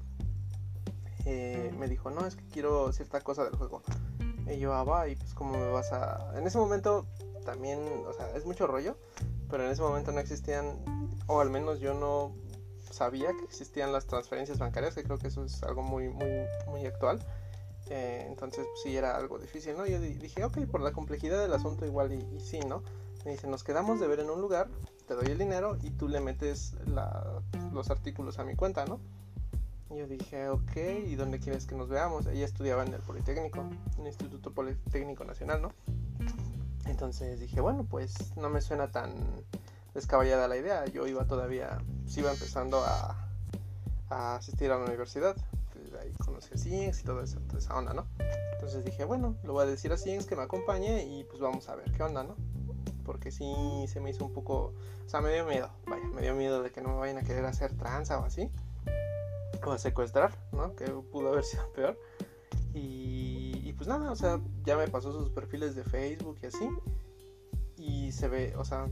eh, 1.26 1.72
me 1.78 1.88
dijo, 1.88 2.10
no, 2.10 2.26
es 2.26 2.36
que 2.36 2.46
quiero 2.48 2.92
cierta 2.92 3.20
cosa 3.20 3.44
del 3.44 3.56
juego. 3.56 3.82
Y 4.46 4.58
yo, 4.58 4.74
ah, 4.74 4.84
va, 4.84 5.08
y 5.08 5.16
pues 5.16 5.34
cómo 5.34 5.52
me 5.52 5.68
vas 5.70 5.92
a... 5.92 6.32
En 6.36 6.46
ese 6.46 6.58
momento 6.58 7.06
también, 7.44 7.80
o 8.06 8.12
sea, 8.12 8.30
es 8.36 8.44
mucho 8.44 8.66
rollo, 8.66 8.96
pero 9.50 9.64
en 9.64 9.70
ese 9.70 9.82
momento 9.82 10.12
no 10.12 10.20
existían, 10.20 10.78
o 11.26 11.40
al 11.40 11.50
menos 11.50 11.80
yo 11.80 11.94
no 11.94 12.34
sabía 12.90 13.28
que 13.36 13.44
existían 13.44 13.92
las 13.92 14.06
transferencias 14.06 14.58
bancarias, 14.58 14.94
que 14.94 15.02
creo 15.02 15.18
que 15.18 15.28
eso 15.28 15.44
es 15.44 15.62
algo 15.62 15.82
muy, 15.82 16.08
muy, 16.08 16.46
muy 16.66 16.86
actual. 16.86 17.20
Eh, 17.90 18.24
entonces, 18.28 18.66
pues, 18.66 18.82
sí, 18.82 18.96
era 18.96 19.16
algo 19.16 19.38
difícil, 19.38 19.76
¿no? 19.76 19.86
Yo 19.86 20.00
dije, 20.00 20.44
ok, 20.44 20.58
por 20.66 20.80
la 20.80 20.92
complejidad 20.92 21.40
del 21.40 21.52
asunto 21.52 21.84
igual 21.84 22.12
y, 22.12 22.40
sí, 22.40 22.60
¿no? 22.60 22.82
Me 23.24 23.32
dice, 23.32 23.46
nos 23.46 23.64
quedamos 23.64 24.00
de 24.00 24.06
ver 24.06 24.20
en 24.20 24.30
un 24.30 24.40
lugar, 24.40 24.68
te 25.06 25.14
doy 25.14 25.26
el 25.26 25.38
dinero 25.38 25.78
y 25.82 25.90
tú 25.90 26.08
le 26.08 26.20
metes 26.20 26.74
los 27.72 27.90
artículos 27.90 28.38
a 28.38 28.44
mi 28.44 28.54
cuenta, 28.54 28.84
¿no? 28.84 29.00
Y 29.90 29.98
yo 29.98 30.06
dije, 30.06 30.48
ok, 30.48 30.76
¿y 31.06 31.14
dónde 31.14 31.38
quieres 31.38 31.66
que 31.66 31.74
nos 31.74 31.88
veamos? 31.88 32.26
Ella 32.26 32.44
estudiaba 32.44 32.84
en 32.84 32.92
el 32.92 33.00
Politécnico, 33.00 33.60
en 33.60 34.00
el 34.00 34.06
Instituto 34.06 34.52
Politécnico 34.52 35.24
Nacional, 35.24 35.62
¿no? 35.62 35.72
Entonces 36.86 37.40
dije, 37.40 37.60
bueno, 37.60 37.86
pues 37.88 38.36
no 38.36 38.50
me 38.50 38.60
suena 38.60 38.90
tan 38.90 39.14
descabellada 39.94 40.48
la 40.48 40.56
idea. 40.56 40.84
Yo 40.86 41.06
iba 41.06 41.26
todavía, 41.26 41.78
pues 42.02 42.16
iba 42.18 42.30
empezando 42.30 42.84
a, 42.84 43.16
asistir 44.10 44.70
a 44.70 44.78
la 44.78 44.84
universidad. 44.84 45.36
Ahí 46.00 46.12
conocí 46.24 46.52
a 46.52 46.58
Sings 46.58 47.00
y 47.00 47.04
todo 47.04 47.22
eso, 47.22 47.38
toda 47.40 47.58
esa 47.58 47.76
onda, 47.76 47.94
¿no? 47.94 48.06
Entonces 48.54 48.84
dije, 48.84 49.04
bueno, 49.04 49.36
le 49.42 49.50
voy 49.50 49.62
a 49.62 49.66
decir 49.66 49.92
a 49.92 49.96
Sings 49.96 50.26
que 50.26 50.36
me 50.36 50.42
acompañe 50.42 51.04
y 51.04 51.24
pues 51.24 51.40
vamos 51.40 51.68
a 51.68 51.76
ver 51.76 51.90
qué 51.92 52.02
onda, 52.02 52.24
¿no? 52.24 52.36
Porque 53.14 53.30
sí 53.30 53.54
se 53.86 54.00
me 54.00 54.10
hizo 54.10 54.24
un 54.24 54.32
poco, 54.32 54.74
o 55.06 55.08
sea, 55.08 55.20
me 55.20 55.32
dio 55.32 55.46
miedo, 55.46 55.70
vaya, 55.86 56.04
me 56.08 56.20
dio 56.20 56.34
miedo 56.34 56.64
de 56.64 56.72
que 56.72 56.82
no 56.82 56.88
me 56.88 56.96
vayan 56.96 57.18
a 57.18 57.22
querer 57.22 57.44
hacer 57.44 57.72
tranza 57.76 58.18
o 58.18 58.24
así. 58.24 58.50
O 59.64 59.70
a 59.70 59.78
secuestrar, 59.78 60.36
¿no? 60.50 60.74
Que 60.74 60.86
pudo 60.86 61.28
haber 61.28 61.44
sido 61.44 61.72
peor. 61.74 61.96
Y, 62.74 63.60
y 63.62 63.72
pues 63.74 63.86
nada, 63.86 64.10
o 64.10 64.16
sea, 64.16 64.40
ya 64.64 64.76
me 64.76 64.88
pasó 64.88 65.12
sus 65.12 65.30
perfiles 65.30 65.76
de 65.76 65.84
Facebook 65.84 66.38
y 66.42 66.46
así. 66.46 66.68
Y 67.76 68.10
se 68.10 68.26
ve, 68.26 68.52
o 68.56 68.64
sea, 68.64 68.88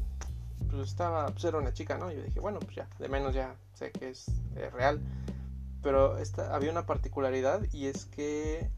pues 0.71 0.89
estaba, 0.89 1.27
pues 1.27 1.43
era 1.43 1.59
una 1.59 1.73
chica, 1.73 1.99
¿no? 1.99 2.13
Yo 2.13 2.23
dije, 2.23 2.39
bueno, 2.39 2.61
pues 2.61 2.77
ya, 2.77 2.89
de 3.01 3.09
menos 3.09 3.35
ya 3.35 3.57
sé 3.75 3.91
que 3.91 4.11
es 4.11 4.31
real. 4.73 5.01
Pero 5.83 6.19
esta, 6.19 6.55
había 6.55 6.71
una 6.71 6.87
particularidad 6.87 7.61
y 7.73 7.87
es 7.87 8.05
que 8.05 8.71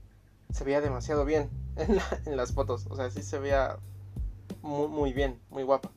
se 0.50 0.64
veía 0.64 0.80
demasiado 0.80 1.26
bien 1.26 1.50
en, 1.76 2.36
las 2.38 2.52
fotos. 2.52 2.86
O 2.88 2.96
sea, 2.96 3.10
sí 3.10 3.22
se 3.22 3.38
veía 3.38 3.76
muy, 4.64 4.88
muy, 4.88 5.12
bien, 5.12 5.38
muy 5.50 5.62
guapa. 5.62 5.90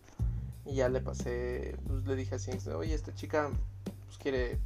Y 0.65 0.75
ya 0.75 0.89
le 0.89 0.99
pasé, 0.99 1.77
pues 1.87 2.05
le 2.05 2.15
dije 2.15 2.35
así, 2.35 2.51
oye, 2.69 2.93
esta 2.93 3.15
chica 3.15 3.49
pues 4.05 4.17
quiere 4.17 4.59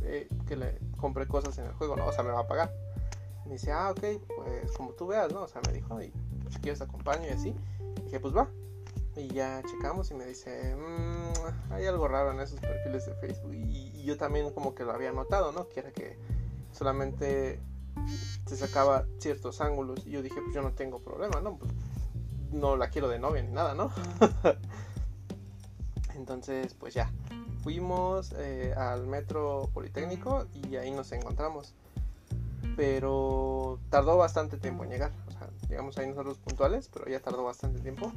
eh, 0.00 0.28
que 0.48 0.56
le 0.56 0.78
compre 0.96 1.28
cosas 1.28 1.56
en 1.58 1.66
el 1.66 1.72
juego, 1.74 1.94
¿no? 1.94 2.06
O 2.06 2.12
sea, 2.12 2.24
me 2.24 2.30
va 2.30 2.40
a 2.40 2.48
pagar. 2.48 2.72
me 3.44 3.52
dice, 3.52 3.70
ah, 3.70 3.90
ok, 3.90 4.02
pues 4.36 4.72
como 4.76 4.90
tú 4.92 5.08
veas, 5.08 5.30
¿no? 5.30 5.42
O 5.42 5.48
sea, 5.48 5.60
me 5.66 5.74
dijo, 5.74 6.00
y 6.02 6.10
pues, 6.42 6.54
si 6.54 6.60
quieres 6.60 6.80
acompaño 6.80 7.26
y 7.26 7.30
así. 7.30 7.54
Y 7.98 8.04
dije, 8.04 8.18
pues 8.18 8.34
va. 8.34 8.48
Y 9.16 9.28
ya 9.28 9.62
checamos 9.70 10.10
y 10.10 10.14
me 10.14 10.24
dice, 10.24 10.74
mmm, 10.74 11.72
hay 11.72 11.84
algo 11.84 12.08
raro 12.08 12.32
en 12.32 12.40
esos 12.40 12.58
perfiles 12.60 13.04
de 13.04 13.14
Facebook. 13.14 13.52
Y, 13.54 13.92
yo 14.04 14.18
también 14.18 14.50
como 14.50 14.74
que 14.74 14.84
lo 14.84 14.92
había 14.92 15.12
notado, 15.12 15.52
¿no? 15.52 15.66
Que 15.70 15.80
era 15.80 15.90
que 15.90 16.18
solamente 16.72 17.58
se 18.46 18.56
sacaba 18.56 19.06
ciertos 19.18 19.62
ángulos. 19.62 20.06
Y 20.06 20.10
yo 20.10 20.22
dije, 20.22 20.40
pues 20.42 20.54
yo 20.54 20.60
no 20.60 20.72
tengo 20.72 20.98
problema, 21.00 21.40
¿no? 21.40 21.56
Pues 21.56 21.72
no 22.54 22.76
la 22.76 22.88
quiero 22.88 23.08
de 23.08 23.18
novia 23.18 23.42
ni 23.42 23.52
nada, 23.52 23.74
¿no? 23.74 23.90
Entonces, 26.14 26.74
pues 26.74 26.94
ya. 26.94 27.10
Fuimos 27.62 28.34
eh, 28.36 28.74
al 28.76 29.06
metro 29.06 29.70
Politécnico 29.72 30.46
y 30.52 30.76
ahí 30.76 30.90
nos 30.90 31.12
encontramos. 31.12 31.74
Pero 32.76 33.78
tardó 33.90 34.16
bastante 34.16 34.56
tiempo 34.56 34.84
en 34.84 34.90
llegar. 34.90 35.12
O 35.28 35.30
sea, 35.32 35.48
llegamos 35.68 35.96
ahí 35.98 36.08
nosotros 36.08 36.38
puntuales, 36.38 36.88
pero 36.92 37.08
ya 37.08 37.20
tardó 37.20 37.44
bastante 37.44 37.80
tiempo. 37.80 38.12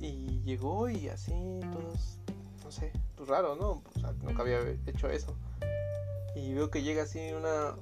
Y 0.00 0.42
llegó 0.42 0.88
y 0.88 1.08
así, 1.08 1.60
todos, 1.72 2.18
no 2.64 2.72
sé, 2.72 2.92
pues 3.16 3.28
raro, 3.28 3.54
¿no? 3.56 3.82
O 3.94 4.00
sea, 4.00 4.12
nunca 4.22 4.42
había 4.42 4.58
hecho 4.86 5.08
eso. 5.08 5.36
Y 6.34 6.54
veo 6.54 6.70
que 6.70 6.82
llega 6.82 7.02
así 7.02 7.32
una, 7.32 7.76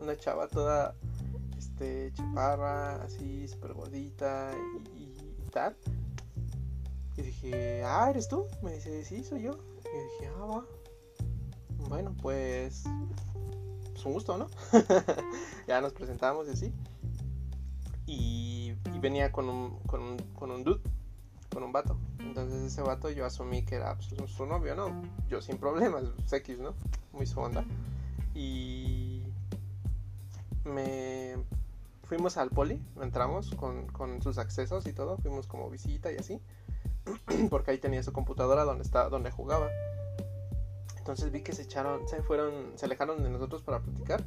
una, 0.00 0.16
chava 0.16 0.46
toda 0.48 0.94
este, 1.76 2.10
chaparra, 2.14 3.02
así, 3.02 3.46
súper 3.48 3.74
gordita 3.74 4.52
y, 4.98 5.50
tal. 5.50 5.76
Y 7.16 7.22
dije, 7.22 7.82
ah, 7.84 8.08
¿eres 8.08 8.28
tú? 8.28 8.46
Me 8.62 8.72
dice, 8.72 9.04
sí, 9.04 9.22
soy 9.22 9.42
yo. 9.42 9.58
Y 9.80 10.22
dije, 10.22 10.32
ah, 10.38 10.44
va. 10.44 10.64
Bueno, 11.88 12.14
pues, 12.20 12.84
pues 13.92 14.06
un 14.06 14.12
gusto, 14.14 14.38
¿no? 14.38 14.48
ya 15.68 15.82
nos 15.82 15.92
presentamos 15.92 16.48
y 16.48 16.50
así. 16.50 16.72
Y, 18.06 18.72
venía 19.00 19.30
con 19.30 19.48
un, 19.48 19.78
con 19.80 20.02
un, 20.02 20.16
con 20.34 20.50
un 20.50 20.64
dude 20.64 20.80
con 21.52 21.62
un 21.62 21.72
vato. 21.72 21.96
Entonces 22.18 22.62
ese 22.62 22.82
vato 22.82 23.10
yo 23.10 23.24
asumí 23.24 23.64
que 23.64 23.76
era 23.76 23.96
pues, 23.96 24.30
su 24.30 24.46
novio, 24.46 24.74
¿no? 24.74 25.02
Yo 25.28 25.40
sin 25.40 25.58
problemas, 25.58 26.04
pues, 26.16 26.32
X, 26.32 26.58
¿no? 26.58 26.74
Muy 27.12 27.26
su 27.26 27.38
onda. 27.38 27.64
Y 28.34 29.22
me 30.64 31.36
fuimos 32.06 32.36
al 32.36 32.50
poli, 32.50 32.82
entramos 33.00 33.54
con, 33.54 33.86
con 33.88 34.22
sus 34.22 34.38
accesos 34.38 34.86
y 34.86 34.92
todo, 34.92 35.18
fuimos 35.18 35.46
como 35.46 35.68
visita 35.70 36.12
y 36.12 36.16
así, 36.16 36.40
porque 37.50 37.72
ahí 37.72 37.78
tenía 37.78 38.02
su 38.02 38.12
computadora 38.12 38.64
donde 38.64 38.84
estaba, 38.84 39.08
donde 39.08 39.30
jugaba. 39.30 39.68
Entonces 40.96 41.30
vi 41.30 41.42
que 41.42 41.52
se 41.52 41.62
echaron, 41.62 42.08
se 42.08 42.22
fueron, 42.22 42.72
se 42.76 42.86
alejaron 42.86 43.22
de 43.22 43.30
nosotros 43.30 43.62
para 43.62 43.80
platicar 43.80 44.24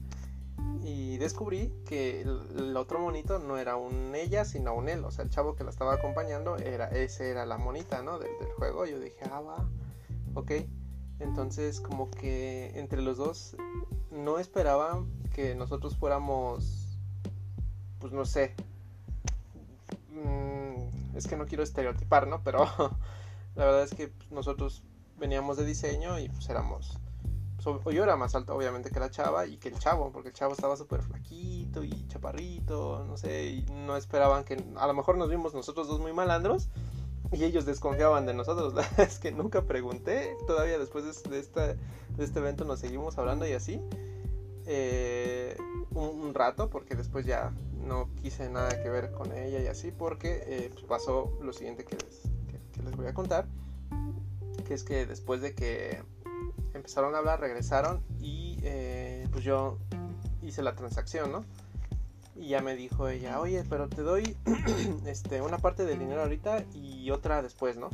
y 0.83 1.17
descubrí 1.17 1.73
que 1.85 2.21
el, 2.21 2.75
otro 2.77 2.99
monito 2.99 3.39
no 3.39 3.57
era 3.57 3.75
un 3.75 4.15
ella, 4.15 4.45
sino 4.45 4.73
un 4.73 4.89
él. 4.89 5.03
O 5.03 5.11
sea, 5.11 5.25
el 5.25 5.29
chavo 5.29 5.55
que 5.55 5.63
la 5.63 5.69
estaba 5.69 5.93
acompañando, 5.93 6.57
era 6.57 6.87
ese 6.87 7.29
era 7.29 7.45
la 7.45 7.57
monita, 7.57 8.01
¿no? 8.01 8.19
Del, 8.19 8.31
juego. 8.57 8.85
Yo 8.85 8.99
dije, 8.99 9.17
ah, 9.31 9.41
va, 9.41 9.69
ok. 10.35 10.51
Entonces, 11.19 11.81
como 11.81 12.09
que 12.09 12.71
entre 12.79 13.01
los 13.01 13.17
dos 13.17 13.55
no 14.11 14.39
esperaba 14.39 15.03
que 15.33 15.53
nosotros 15.53 15.97
fuéramos, 15.97 16.88
pues 17.99 18.13
no 18.13 18.25
sé. 18.25 18.55
Mm, 20.11 21.17
es 21.17 21.27
que 21.27 21.37
no 21.37 21.45
quiero 21.45 21.63
estereotipar, 21.63 22.27
¿no? 22.27 22.41
Pero 22.43 22.65
la 23.55 23.65
verdad 23.65 23.83
es 23.83 23.93
que 23.93 24.11
nosotros 24.31 24.83
veníamos 25.17 25.57
de 25.57 25.65
diseño 25.65 26.19
y 26.19 26.29
pues 26.29 26.49
éramos 26.49 26.99
o 27.65 27.91
yo 27.91 28.03
era 28.03 28.15
más 28.15 28.35
alto 28.35 28.55
obviamente 28.55 28.89
que 28.89 28.99
la 28.99 29.09
chava 29.09 29.45
y 29.45 29.57
que 29.57 29.69
el 29.69 29.79
chavo, 29.79 30.11
porque 30.11 30.29
el 30.29 30.33
chavo 30.33 30.53
estaba 30.53 30.75
súper 30.75 31.01
flaquito 31.01 31.83
y 31.83 32.07
chaparrito, 32.07 33.05
no 33.05 33.17
sé, 33.17 33.47
y 33.47 33.65
no 33.71 33.97
esperaban 33.97 34.43
que, 34.43 34.63
a 34.77 34.87
lo 34.87 34.93
mejor 34.93 35.17
nos 35.17 35.29
vimos 35.29 35.53
nosotros 35.53 35.87
dos 35.87 35.99
muy 35.99 36.13
malandros 36.13 36.69
y 37.31 37.43
ellos 37.43 37.65
desconfiaban 37.65 38.25
de 38.25 38.33
nosotros, 38.33 38.73
es 38.97 39.19
que 39.19 39.31
nunca 39.31 39.63
pregunté, 39.63 40.35
todavía 40.47 40.79
después 40.79 41.05
de, 41.23 41.39
esta, 41.39 41.73
de 41.73 42.23
este 42.23 42.39
evento 42.39 42.65
nos 42.65 42.79
seguimos 42.79 43.17
hablando 43.17 43.45
y 43.47 43.53
así, 43.53 43.81
eh, 44.71 45.57
un, 45.95 46.33
rato, 46.35 46.69
porque 46.69 46.95
después 46.95 47.25
ya 47.25 47.51
no 47.85 48.07
quise 48.21 48.49
nada 48.49 48.81
que 48.81 48.89
ver 48.89 49.11
con 49.11 49.31
ella 49.35 49.59
y 49.59 49.65
así, 49.65 49.91
porque 49.91 50.43
eh, 50.45 50.69
pues 50.71 50.85
pasó 50.85 51.35
lo 51.41 51.51
siguiente 51.53 51.83
que 51.83 51.97
les 52.83 52.95
voy 52.95 53.07
a 53.07 53.13
contar, 53.15 53.47
que 54.67 54.75
es 54.75 54.83
que 54.83 55.07
después 55.07 55.41
de 55.41 55.55
que 55.55 56.03
empezaron 56.75 57.15
a 57.15 57.17
hablar, 57.17 57.39
regresaron 57.39 58.03
y 58.21 58.59
eh, 58.61 59.27
pues 59.31 59.43
yo 59.43 59.79
hice 60.43 60.61
la 60.61 60.75
transacción, 60.75 61.31
¿no? 61.31 61.43
Y 62.35 62.49
ya 62.49 62.61
me 62.61 62.75
dijo 62.75 63.09
ella, 63.09 63.39
oye, 63.39 63.65
pero 63.67 63.89
te 63.89 64.03
doy 64.03 64.37
este, 65.07 65.41
una 65.41 65.57
parte 65.57 65.83
del 65.83 65.97
dinero 65.97 66.21
ahorita 66.21 66.63
y 66.75 67.09
otra 67.09 67.41
después, 67.41 67.75
¿no? 67.77 67.89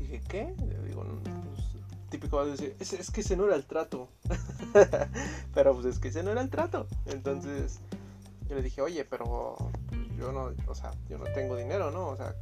dije, 0.00 0.22
¿qué? 0.28 0.54
Digo, 0.86 1.04
pues, 1.04 1.66
típico 2.08 2.42
es, 2.44 2.60
es, 2.60 3.10
que 3.10 3.20
ese 3.20 3.36
no 3.36 3.44
era 3.46 3.56
el 3.56 3.66
trato. 3.66 4.08
pero 5.54 5.74
pues 5.74 5.86
es 5.86 5.98
que 5.98 6.08
ese 6.08 6.22
no 6.22 6.30
era 6.30 6.40
el 6.40 6.50
trato. 6.50 6.86
Entonces 7.06 7.80
yo 8.48 8.56
le 8.56 8.62
dije, 8.62 8.80
oye, 8.80 9.04
pero 9.04 9.56
yo 10.18 10.32
no, 10.32 10.52
o 10.66 10.74
sea, 10.74 10.92
yo 11.08 11.18
no 11.18 11.24
tengo 11.34 11.56
dinero, 11.56 11.90
¿no? 11.90 12.08
O 12.08 12.16
sea, 12.16 12.34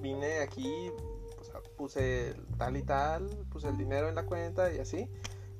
vine 0.00 0.40
aquí 0.40 0.90
puse 1.76 2.34
tal 2.58 2.76
y 2.76 2.82
tal, 2.82 3.28
puse 3.50 3.68
el 3.68 3.76
dinero 3.76 4.08
en 4.08 4.14
la 4.14 4.24
cuenta 4.24 4.72
y 4.72 4.78
así, 4.78 5.08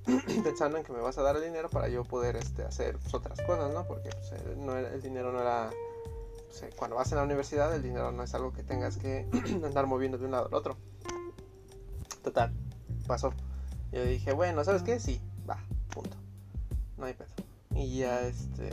pensando 0.44 0.78
en 0.78 0.84
que 0.84 0.92
me 0.92 1.00
vas 1.00 1.18
a 1.18 1.22
dar 1.22 1.36
el 1.36 1.42
dinero 1.42 1.68
para 1.68 1.88
yo 1.88 2.04
poder 2.04 2.36
este, 2.36 2.62
hacer 2.62 2.98
pues, 2.98 3.12
otras 3.14 3.40
cosas, 3.40 3.72
¿no? 3.72 3.84
Porque 3.86 4.10
pues, 4.10 4.32
el 4.32 5.02
dinero 5.02 5.32
no 5.32 5.40
era... 5.40 5.70
Pues, 6.46 6.62
eh, 6.62 6.70
cuando 6.76 6.96
vas 6.96 7.12
a 7.12 7.16
la 7.16 7.22
universidad 7.22 7.74
el 7.74 7.82
dinero 7.82 8.12
no 8.12 8.22
es 8.22 8.34
algo 8.34 8.52
que 8.52 8.62
tengas 8.62 8.98
que 8.98 9.26
andar 9.64 9.86
moviendo 9.86 10.18
de 10.18 10.26
un 10.26 10.32
lado 10.32 10.46
al 10.46 10.54
otro. 10.54 10.76
Total, 12.22 12.52
pasó. 13.06 13.32
Yo 13.90 14.04
dije, 14.04 14.32
bueno, 14.32 14.62
¿sabes 14.64 14.82
qué? 14.82 15.00
Sí, 15.00 15.20
va, 15.48 15.58
punto. 15.92 16.16
No 16.96 17.06
hay 17.06 17.14
pedo. 17.14 17.28
Y 17.74 17.98
ya 17.98 18.20
este 18.22 18.70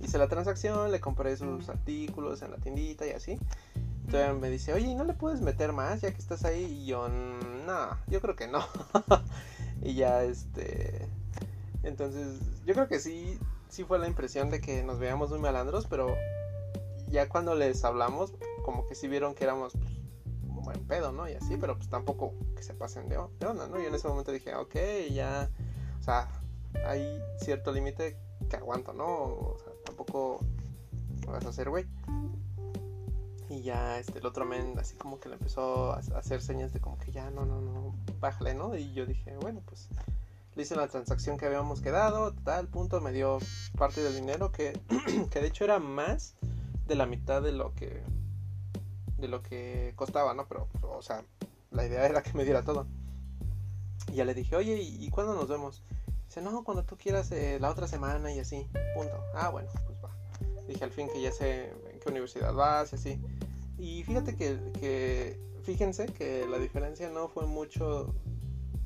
hice 0.00 0.18
la 0.18 0.28
transacción, 0.28 0.90
le 0.90 1.00
compré 1.00 1.36
sus 1.36 1.68
artículos 1.68 2.42
en 2.42 2.50
la 2.50 2.56
tiendita 2.56 3.06
y 3.06 3.10
así 3.10 3.38
me 4.38 4.50
dice, 4.50 4.74
oye, 4.74 4.94
¿no 4.94 5.04
le 5.04 5.14
puedes 5.14 5.40
meter 5.40 5.72
más 5.72 6.02
ya 6.02 6.12
que 6.12 6.18
estás 6.18 6.44
ahí? 6.44 6.64
Y 6.64 6.86
yo, 6.86 7.08
no, 7.08 7.96
yo 8.08 8.20
creo 8.20 8.36
que 8.36 8.46
no. 8.46 8.60
y 9.82 9.94
ya, 9.94 10.22
este... 10.22 11.08
Entonces, 11.82 12.38
yo 12.66 12.74
creo 12.74 12.88
que 12.88 13.00
sí, 13.00 13.38
sí 13.68 13.84
fue 13.84 13.98
la 13.98 14.06
impresión 14.06 14.50
de 14.50 14.60
que 14.60 14.82
nos 14.82 14.98
veíamos 14.98 15.30
muy 15.30 15.38
malandros, 15.38 15.86
pero 15.86 16.14
ya 17.08 17.28
cuando 17.28 17.54
les 17.54 17.84
hablamos, 17.84 18.34
como 18.64 18.86
que 18.86 18.94
sí 18.94 19.08
vieron 19.08 19.34
que 19.34 19.44
éramos 19.44 19.72
pues, 19.72 19.92
un 20.46 20.62
buen 20.62 20.86
pedo, 20.86 21.10
¿no? 21.12 21.28
Y 21.28 21.32
así, 21.32 21.56
pero 21.56 21.76
pues 21.76 21.88
tampoco 21.88 22.34
que 22.54 22.62
se 22.62 22.74
pasen 22.74 23.08
de, 23.08 23.16
onda, 23.16 23.66
¿no? 23.66 23.80
Y 23.80 23.86
en 23.86 23.94
ese 23.94 24.06
momento 24.08 24.30
dije, 24.30 24.54
ok, 24.54 24.76
ya, 25.10 25.50
o 25.98 26.02
sea, 26.02 26.28
hay 26.86 27.22
cierto 27.38 27.72
límite 27.72 28.16
que 28.48 28.56
aguanto, 28.56 28.92
¿no? 28.92 29.06
O 29.06 29.56
sea, 29.62 29.72
tampoco 29.84 30.40
vas 31.26 31.44
a 31.44 31.48
hacer 31.48 31.70
güey. 31.70 31.86
Y 33.48 33.62
ya 33.62 33.98
este, 33.98 34.18
el 34.18 34.26
otro 34.26 34.46
men 34.46 34.78
así 34.78 34.96
como 34.96 35.20
que 35.20 35.28
le 35.28 35.34
empezó 35.34 35.92
a 35.92 35.98
hacer 36.16 36.40
señas 36.40 36.72
de 36.72 36.80
como 36.80 36.98
que 36.98 37.12
ya 37.12 37.30
no, 37.30 37.44
no, 37.44 37.60
no, 37.60 37.94
bájale, 38.18 38.54
¿no? 38.54 38.76
Y 38.76 38.92
yo 38.94 39.04
dije, 39.04 39.36
bueno, 39.36 39.60
pues 39.66 39.88
le 40.54 40.62
hice 40.62 40.76
la 40.76 40.88
transacción 40.88 41.38
que 41.38 41.46
habíamos 41.46 41.80
quedado, 41.80 42.32
tal 42.44 42.68
punto, 42.68 43.00
me 43.00 43.12
dio 43.12 43.38
parte 43.76 44.02
del 44.02 44.14
dinero 44.14 44.52
que, 44.52 44.78
que 45.30 45.40
de 45.40 45.46
hecho 45.46 45.64
era 45.64 45.78
más 45.78 46.34
de 46.86 46.94
la 46.94 47.06
mitad 47.06 47.42
de 47.42 47.52
lo 47.52 47.74
que 47.74 48.02
de 49.18 49.28
lo 49.28 49.42
que 49.42 49.92
costaba, 49.96 50.34
¿no? 50.34 50.46
Pero, 50.48 50.68
o 50.82 51.00
sea, 51.00 51.24
la 51.70 51.86
idea 51.86 52.04
era 52.06 52.22
que 52.22 52.32
me 52.34 52.44
diera 52.44 52.62
todo. 52.62 52.86
Y 54.08 54.16
ya 54.16 54.24
le 54.24 54.34
dije, 54.34 54.56
oye, 54.56 54.76
¿y, 54.82 55.08
cuándo 55.10 55.34
nos 55.34 55.48
vemos? 55.48 55.82
Dice, 56.32 56.40
no, 56.40 56.64
cuando 56.64 56.82
tú 56.82 56.96
quieras, 56.96 57.30
eh, 57.32 57.58
la 57.60 57.68
otra 57.68 57.86
semana 57.86 58.32
y 58.32 58.38
así, 58.38 58.66
punto. 58.94 59.22
Ah, 59.34 59.50
bueno, 59.50 59.68
pues 59.84 59.98
va. 60.02 60.08
Dije 60.66 60.82
al 60.82 60.90
fin 60.90 61.06
que 61.12 61.20
ya 61.20 61.30
sé 61.30 61.64
en 61.92 62.00
qué 62.00 62.08
universidad 62.08 62.54
vas 62.54 62.90
y 62.92 62.96
así. 62.96 63.20
Y 63.76 64.02
fíjate 64.04 64.34
que, 64.34 65.38
fíjense 65.62 66.06
que 66.06 66.46
la 66.48 66.56
diferencia 66.56 67.10
no 67.10 67.28
fue 67.28 67.44
mucho 67.44 68.14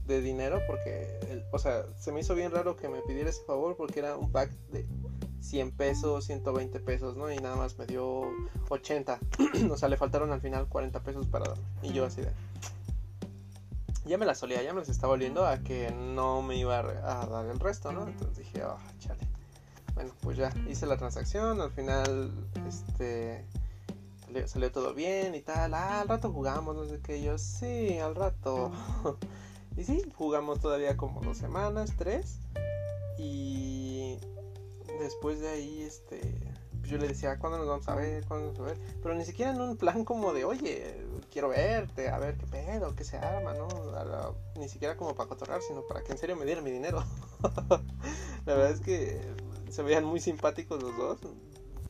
de 0.07 0.23
dinero 0.23 0.61
porque, 0.67 1.45
o 1.53 1.59
sea, 1.61 1.87
se 1.97 2.11
me 2.11 2.19
hizo 2.19 2.35
bien 2.35 2.51
raro 2.51 2.75
que 2.75 2.89
me 2.89 3.01
pidiera 3.03 3.31
ese 3.31 3.45
favor 3.45 3.77
porque 3.77 4.01
era 4.01 4.17
un 4.17 4.33
pack 4.33 4.51
de 4.73 4.85
100 5.39 5.71
pesos, 5.71 6.25
120 6.25 6.81
pesos, 6.81 7.17
¿no? 7.17 7.31
Y 7.31 7.37
nada 7.37 7.55
más 7.55 7.79
me 7.79 7.87
dio 7.87 8.23
80. 8.71 9.21
o 9.71 9.77
sea, 9.77 9.89
le 9.89 9.97
faltaron 9.97 10.33
al 10.33 10.41
final 10.41 10.67
40 10.69 11.01
pesos 11.05 11.29
para 11.29 11.45
darme. 11.51 11.65
Y 11.85 11.93
yo 11.93 12.07
así 12.07 12.23
de... 12.23 12.33
Ya 14.07 14.19
me 14.19 14.27
la 14.27 14.35
solía, 14.35 14.63
ya 14.63 14.73
me 14.73 14.81
las 14.81 14.89
estaba 14.89 15.15
oliendo 15.15 15.47
a 15.47 15.59
que 15.59 15.91
no 15.91 16.41
me 16.41 16.57
iba 16.57 16.79
a 16.79 17.27
dar 17.27 17.47
el 17.47 17.59
resto, 17.59 17.93
¿no? 17.93 18.07
Entonces 18.07 18.39
dije, 18.39 18.65
oh, 18.65 18.79
chale. 19.01 19.21
Bueno, 19.95 20.13
pues 20.21 20.37
ya 20.37 20.53
hice 20.69 20.87
la 20.87 20.97
transacción, 20.97 21.61
al 21.61 21.73
final, 21.73 22.33
este 22.69 23.45
salió, 24.47 24.71
todo 24.71 24.95
bien 24.95 25.35
y 25.35 25.41
tal. 25.41 25.75
Ah, 25.75 26.01
al 26.01 26.09
rato 26.09 26.33
jugamos, 26.33 26.77
no 26.77 26.85
sé 26.87 27.01
qué. 27.01 27.23
Yo, 27.23 27.39
sí, 27.39 27.99
al 27.99 28.15
rato. 28.15 28.73
y 29.77 29.85
sí, 29.85 30.03
jugamos 30.17 30.61
todavía 30.61 30.97
como 30.97 31.21
dos 31.23 31.39
semanas, 31.39 31.95
tres. 31.97 32.39
Y 33.19 34.19
después 35.01 35.41
de 35.41 35.49
ahí, 35.49 35.83
este, 35.83 36.21
yo 36.83 36.99
le 36.99 37.09
decía, 37.09 37.39
¿cuándo 37.39 37.59
nos 37.59 37.69
vamos 37.69 37.89
a 37.89 37.95
ver? 37.95 38.25
¿Cuándo 38.27 38.49
nos 38.49 38.59
vamos 38.59 38.73
a 38.73 38.75
ver? 38.75 38.99
Pero 39.03 39.15
ni 39.15 39.25
siquiera 39.25 39.53
en 39.53 39.61
un 39.61 39.77
plan 39.77 40.05
como 40.05 40.33
de, 40.33 40.45
oye, 40.45 41.06
quiero 41.37 41.51
verte, 41.51 42.09
a 42.09 42.19
ver 42.19 42.39
qué 42.39 42.47
pedo, 42.47 42.97
qué 42.97 43.05
se 43.05 43.19
arma, 43.19 43.53
¿no? 43.53 43.69
ni 44.59 44.71
siquiera 44.71 44.97
como 44.97 45.15
para 45.15 45.29
cotorrar, 45.29 45.61
sino 45.61 45.83
para 45.83 46.03
que 46.03 46.13
en 46.13 46.17
serio 46.17 46.35
me 46.35 46.47
diera 46.47 46.63
mi 46.63 46.71
dinero. 46.71 47.05
la 48.47 48.55
verdad 48.55 48.71
es 48.71 48.81
que 48.81 49.21
se 49.69 49.83
veían 49.83 50.07
muy 50.07 50.19
simpáticos 50.19 50.83
los 50.83 50.97
dos. 50.97 51.19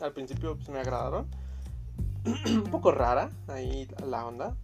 Al 0.01 0.13
principio 0.13 0.57
pues 0.57 0.69
me 0.69 0.81
agradaron 0.81 1.29
un 2.45 2.65
poco 2.73 2.91
rara 2.91 3.31
ahí 3.47 3.87
la 4.05 4.27
onda. 4.27 4.57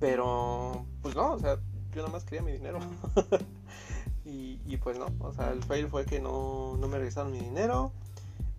Pero, 0.00 0.84
pues 1.00 1.14
no, 1.14 1.34
o 1.34 1.38
sea, 1.38 1.54
yo 1.92 2.02
nada 2.02 2.08
más 2.08 2.24
quería 2.24 2.42
mi 2.42 2.50
dinero. 2.50 2.80
y, 4.24 4.76
pues 4.78 4.98
no, 4.98 5.06
o 5.20 5.32
sea, 5.32 5.52
el 5.52 5.62
fail 5.62 5.86
fue 5.86 6.04
que 6.06 6.18
no, 6.18 6.76
no 6.76 6.88
me 6.88 6.96
regresaron 6.96 7.30
mi 7.30 7.38
dinero. 7.38 7.92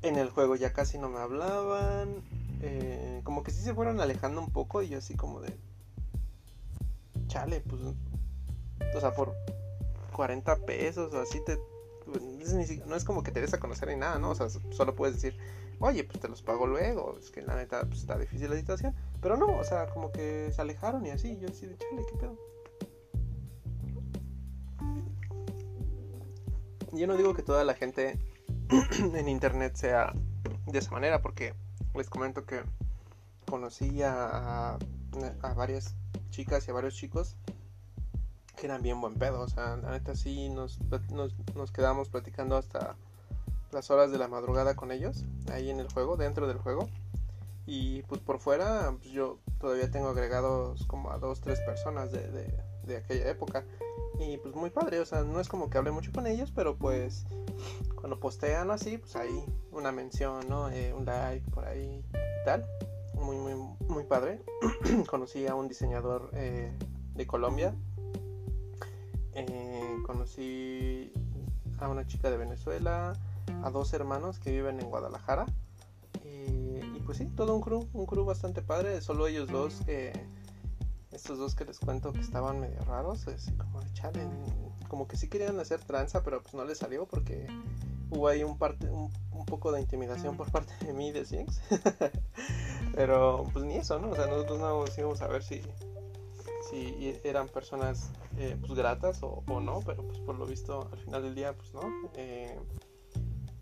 En 0.03 0.15
el 0.15 0.29
juego 0.29 0.55
ya 0.55 0.71
casi 0.71 0.97
no 0.97 1.10
me 1.10 1.19
hablaban. 1.19 2.23
Eh, 2.67 3.21
como 3.23 3.43
que 3.43 3.51
sí 3.51 3.62
se 3.62 3.75
fueron 3.75 4.01
alejando 4.01 4.41
un 4.41 4.49
poco 4.49 4.82
y 4.82 4.89
yo 4.89 4.97
así 4.97 5.15
como 5.15 5.39
de... 5.39 5.56
Chale, 7.28 7.62
pues... 7.62 7.80
O 8.95 8.99
sea, 8.99 9.13
por 9.13 9.36
40 10.13 10.56
pesos 10.65 11.13
o 11.13 11.21
así 11.21 11.39
te... 11.45 11.60
no 12.88 12.95
es 12.95 13.04
como 13.04 13.21
que 13.21 13.32
te 13.32 13.39
des 13.39 13.54
a 13.54 13.60
conocer 13.60 13.89
ni 13.89 13.97
nada, 13.97 14.17
¿no? 14.17 14.32
O 14.32 14.36
sea, 14.36 14.49
solo 14.49 14.95
puedes 14.95 15.15
decir, 15.15 15.38
oye, 15.80 16.04
pues 16.06 16.19
te 16.19 16.28
los 16.28 16.41
pago 16.41 16.65
luego, 16.65 17.17
es 17.19 17.30
que 17.30 17.43
la 17.43 17.56
neta 17.56 17.86
pues, 17.86 17.99
está 17.99 18.17
difícil 18.17 18.49
la 18.49 18.58
situación. 18.58 18.95
Pero 19.21 19.38
no, 19.38 19.45
o 19.60 19.63
sea, 19.63 19.88
como 19.89 20.12
que 20.12 20.51
se 20.51 20.60
alejaron 20.60 21.06
y 21.06 21.12
así, 21.12 21.38
yo 21.38 21.49
así 21.49 21.67
de 21.67 21.78
chale, 21.78 22.04
¿qué 22.10 22.17
pedo? 22.17 22.36
Yo 26.93 27.06
no 27.06 27.15
digo 27.15 27.36
que 27.36 27.43
toda 27.43 27.63
la 27.63 27.75
gente 27.75 28.17
en 29.13 29.30
internet 29.30 29.75
sea 29.75 30.13
de 30.65 30.80
esa 30.80 30.89
manera, 30.89 31.21
porque 31.21 31.54
les 31.95 32.10
comento 32.10 32.45
que 32.45 32.62
conocí 33.49 34.01
a, 34.03 34.75
a, 34.75 35.53
varias 35.53 35.95
chicas 36.29 36.67
y 36.67 36.71
a 36.71 36.73
varios 36.73 36.95
chicos 36.95 37.36
que 38.55 38.67
eran 38.67 38.81
bien 38.81 39.01
buen 39.01 39.15
pedo, 39.15 39.41
o 39.41 39.47
sea, 39.47 39.75
la 39.77 39.91
neta 39.91 40.15
sí 40.15 40.49
nos, 40.49 40.79
nos, 41.12 41.36
nos 41.55 41.71
quedamos 41.71 42.10
platicando 42.10 42.55
hasta 42.55 42.95
las 43.71 43.91
horas 43.91 44.12
de 44.12 44.17
la 44.17 44.27
madrugada 44.27 44.75
con 44.75 44.91
ellos, 44.91 45.25
ahí 45.51 45.69
en 45.69 45.79
el 45.79 45.91
juego, 45.91 46.15
dentro 46.15 46.47
del 46.47 46.58
juego. 46.58 46.89
Y 47.67 48.03
pues 48.03 48.21
por 48.21 48.39
fuera, 48.39 48.93
pues 48.97 49.12
yo 49.12 49.39
todavía 49.60 49.89
tengo 49.91 50.10
agregados 50.10 50.86
como 50.86 51.12
a 51.12 51.17
dos, 51.17 51.41
tres 51.41 51.60
personas 51.62 52.12
de, 52.12 52.29
de, 52.29 52.53
aquella 52.98 53.30
época. 53.30 53.65
Y 54.19 54.38
pues 54.38 54.56
muy 54.56 54.69
padre, 54.69 55.00
o 55.00 55.06
sea, 55.06 55.24
no 55.24 55.39
es 55.39 55.50
como 55.50 55.69
que 55.69 55.78
hable 55.78 55.91
mucho 55.91 56.12
con 56.12 56.26
ellos, 56.26 56.52
pero 56.56 56.78
pues 56.78 57.26
cuando 57.95 58.19
postean 58.19 58.71
así, 58.71 58.98
pues 58.98 59.15
ahí 59.15 59.45
una 59.71 59.91
mención, 59.91 60.48
¿no? 60.48 60.69
Eh, 60.69 60.93
un 60.93 61.06
like 61.06 61.50
por 61.52 61.65
ahí 61.65 62.04
y 62.13 62.45
tal. 62.45 62.65
Muy, 63.15 63.38
muy, 63.38 63.54
muy 63.88 64.04
padre. 64.04 64.41
conocí 65.10 65.48
a 65.48 65.56
un 65.56 65.67
diseñador 65.67 66.30
eh, 66.34 66.71
de 67.13 67.28
Colombia. 67.28 67.74
Eh, 69.34 69.98
conocí 70.06 71.12
a 71.80 71.89
una 71.89 72.08
chica 72.08 72.30
de 72.30 72.38
Venezuela 72.38 73.13
a 73.63 73.69
dos 73.69 73.93
hermanos 73.93 74.39
que 74.39 74.52
viven 74.52 74.80
en 74.80 74.89
Guadalajara. 74.89 75.45
Y, 76.24 77.00
pues 77.02 77.17
sí, 77.17 77.26
todo 77.36 77.56
un 77.56 77.62
crew, 77.62 77.88
un 77.93 78.06
crew 78.06 78.26
bastante 78.26 78.62
padre, 78.62 79.02
solo 79.02 79.28
ellos 79.28 79.50
dos 79.50 79.82
estos 81.15 81.38
dos 81.38 81.56
que 81.56 81.65
les 81.65 81.80
cuento 81.80 82.12
que 82.13 82.19
estaban 82.19 82.60
medio 82.60 82.80
raros, 82.86 83.28
así 83.28 83.51
como 83.54 83.82
de 83.82 83.91
chale, 83.93 84.21
como 84.88 85.08
que 85.08 85.17
sí 85.17 85.30
querían 85.30 85.60
hacer 85.60 85.84
tranza, 85.84 86.23
pero 86.23 86.41
pues 86.41 86.54
no 86.54 86.65
les 86.65 86.78
salió 86.78 87.06
porque 87.06 87.47
hubo 88.10 88.28
ahí 88.28 88.43
un, 88.43 88.58
parte, 88.58 88.89
un, 88.89 89.12
poco 89.45 89.71
de 89.71 89.82
intimidación 89.82 90.38
por 90.38 90.51
parte 90.51 90.73
de 90.86 90.93
mí 90.93 91.12
de 91.12 91.25
Cienx. 91.25 91.62
pero 92.95 93.45
pues 93.54 93.65
ni 93.65 93.75
eso, 93.75 93.99
¿no? 93.99 94.10
O 94.10 94.15
sea, 94.15 94.28
nosotros 94.28 94.60
no 94.60 94.86
íbamos 94.97 95.21
a 95.21 95.28
ver 95.28 95.43
si, 95.43 95.62
si 96.69 97.19
eran 97.23 97.47
personas 97.47 98.12
eh, 98.38 98.58
pues 98.60 98.73
gratas 98.73 99.19
o, 99.21 99.43
no, 99.62 99.80
pero 99.86 100.06
pues 100.06 100.19
por 100.19 100.38
lo 100.38 100.45
visto 100.45 100.89
al 100.91 100.99
final 100.99 101.23
del 101.23 101.36
día 101.36 101.54
pues 101.54 101.73
no. 101.73 101.82
Eh, 102.15 102.60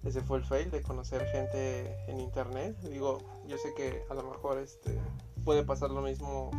ese 0.03 0.21
fue 0.21 0.37
el 0.37 0.43
fail 0.43 0.69
de 0.69 0.81
conocer 0.81 1.25
gente 1.27 1.95
en 2.07 2.19
internet. 2.19 2.77
Digo, 2.81 3.19
yo 3.45 3.57
sé 3.57 3.73
que 3.73 4.03
a 4.09 4.13
lo 4.13 4.23
mejor 4.23 4.57
este 4.57 4.99
puede 5.45 5.63
pasar 5.63 5.91
lo 5.91 6.01
mismo 6.01 6.51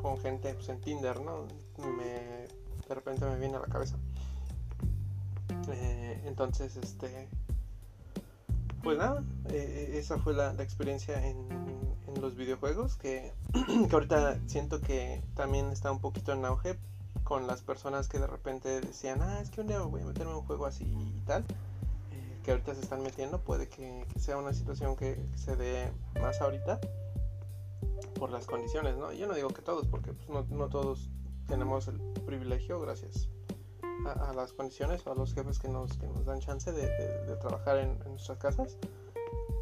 con 0.00 0.18
gente 0.18 0.54
pues, 0.54 0.68
en 0.68 0.80
Tinder, 0.80 1.20
¿no? 1.20 1.46
Me, 1.78 2.48
de 2.88 2.94
repente 2.94 3.24
me 3.24 3.36
viene 3.38 3.56
a 3.56 3.60
la 3.60 3.66
cabeza. 3.66 3.96
Eh, 5.68 6.22
entonces, 6.26 6.76
este, 6.76 7.28
pues 8.82 8.98
nada, 8.98 9.22
eh, 9.50 9.92
esa 9.94 10.18
fue 10.18 10.34
la, 10.34 10.52
experiencia 10.62 11.26
en, 11.26 11.48
los 12.20 12.34
videojuegos 12.34 12.96
que, 12.96 13.32
que 13.88 13.94
ahorita 13.94 14.40
siento 14.46 14.80
que 14.80 15.22
también 15.34 15.66
está 15.70 15.92
un 15.92 16.00
poquito 16.00 16.32
en 16.32 16.44
auge 16.44 16.76
con 17.22 17.46
las 17.46 17.62
personas 17.62 18.08
que 18.08 18.18
de 18.18 18.26
repente 18.26 18.80
decían, 18.80 19.22
ah, 19.22 19.40
es 19.40 19.50
que 19.50 19.60
un 19.60 19.68
día 19.68 19.80
voy 19.80 20.02
a 20.02 20.06
meterme 20.06 20.32
en 20.32 20.38
un 20.38 20.44
juego 20.44 20.66
así 20.66 20.84
y 20.84 21.20
tal 21.24 21.44
que 22.42 22.50
ahorita 22.50 22.74
se 22.74 22.80
están 22.80 23.02
metiendo. 23.02 23.40
Puede 23.40 23.68
que, 23.68 24.06
sea 24.18 24.36
una 24.36 24.52
situación 24.52 24.96
que, 24.96 25.18
se 25.36 25.56
dé 25.56 25.92
más 26.20 26.40
ahorita 26.40 26.80
por 28.20 28.30
las 28.30 28.46
condiciones, 28.46 28.98
¿no? 28.98 29.12
Yo 29.14 29.26
no 29.26 29.34
digo 29.34 29.48
que 29.48 29.62
todos, 29.62 29.86
porque 29.88 30.12
pues, 30.12 30.28
no, 30.50 30.68
todos 30.68 31.08
tenemos 31.48 31.88
el 31.88 31.98
privilegio, 32.26 32.78
gracias 32.78 33.30
a, 34.06 34.34
las 34.34 34.52
condiciones 34.52 35.06
o 35.06 35.12
a 35.12 35.14
los 35.14 35.32
jefes 35.32 35.58
que 35.58 35.68
nos, 35.68 35.96
que 35.96 36.06
nos 36.06 36.26
dan 36.26 36.38
chance 36.38 36.70
de, 36.70 36.86
trabajar 37.40 37.78
en, 37.78 37.98
nuestras 38.04 38.36
casas. 38.36 38.76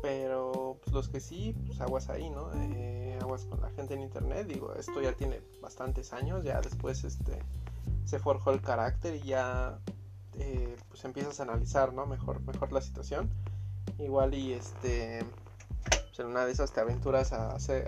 Pero 0.02 0.78
pues, 0.82 0.92
los 0.92 1.08
que 1.08 1.20
sí, 1.20 1.54
pues 1.66 1.80
aguas 1.80 2.08
ahí, 2.08 2.30
¿no? 2.30 2.50
Eh, 2.52 3.16
aguas 3.22 3.44
con 3.44 3.60
la 3.60 3.70
gente 3.70 3.94
en 3.94 4.02
internet. 4.02 4.48
Digo, 4.48 4.74
esto 4.74 5.00
ya 5.00 5.12
tiene 5.12 5.40
bastantes 5.62 6.12
años, 6.12 6.42
ya 6.42 6.60
después 6.60 7.04
este 7.04 7.40
se 8.04 8.18
forjó 8.18 8.50
el 8.50 8.60
carácter 8.60 9.14
y 9.14 9.22
ya 9.22 9.78
eh, 10.34 10.76
pues 10.88 11.04
empiezas 11.04 11.38
a 11.38 11.44
analizar, 11.44 11.92
¿no? 11.92 12.06
Mejor, 12.06 12.40
mejor 12.40 12.72
la 12.72 12.80
situación. 12.80 13.30
Igual 13.98 14.34
y 14.34 14.52
este, 14.52 15.24
en 16.18 16.26
una 16.26 16.44
de 16.44 16.52
esas 16.52 16.72
te 16.72 16.80
aventuras 16.80 17.32
a 17.32 17.54
hacer, 17.54 17.86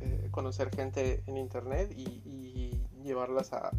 eh, 0.00 0.28
conocer 0.30 0.74
gente 0.74 1.22
en 1.26 1.36
internet 1.36 1.92
y, 1.96 2.82
llevarlas 3.02 3.52
a, 3.54 3.72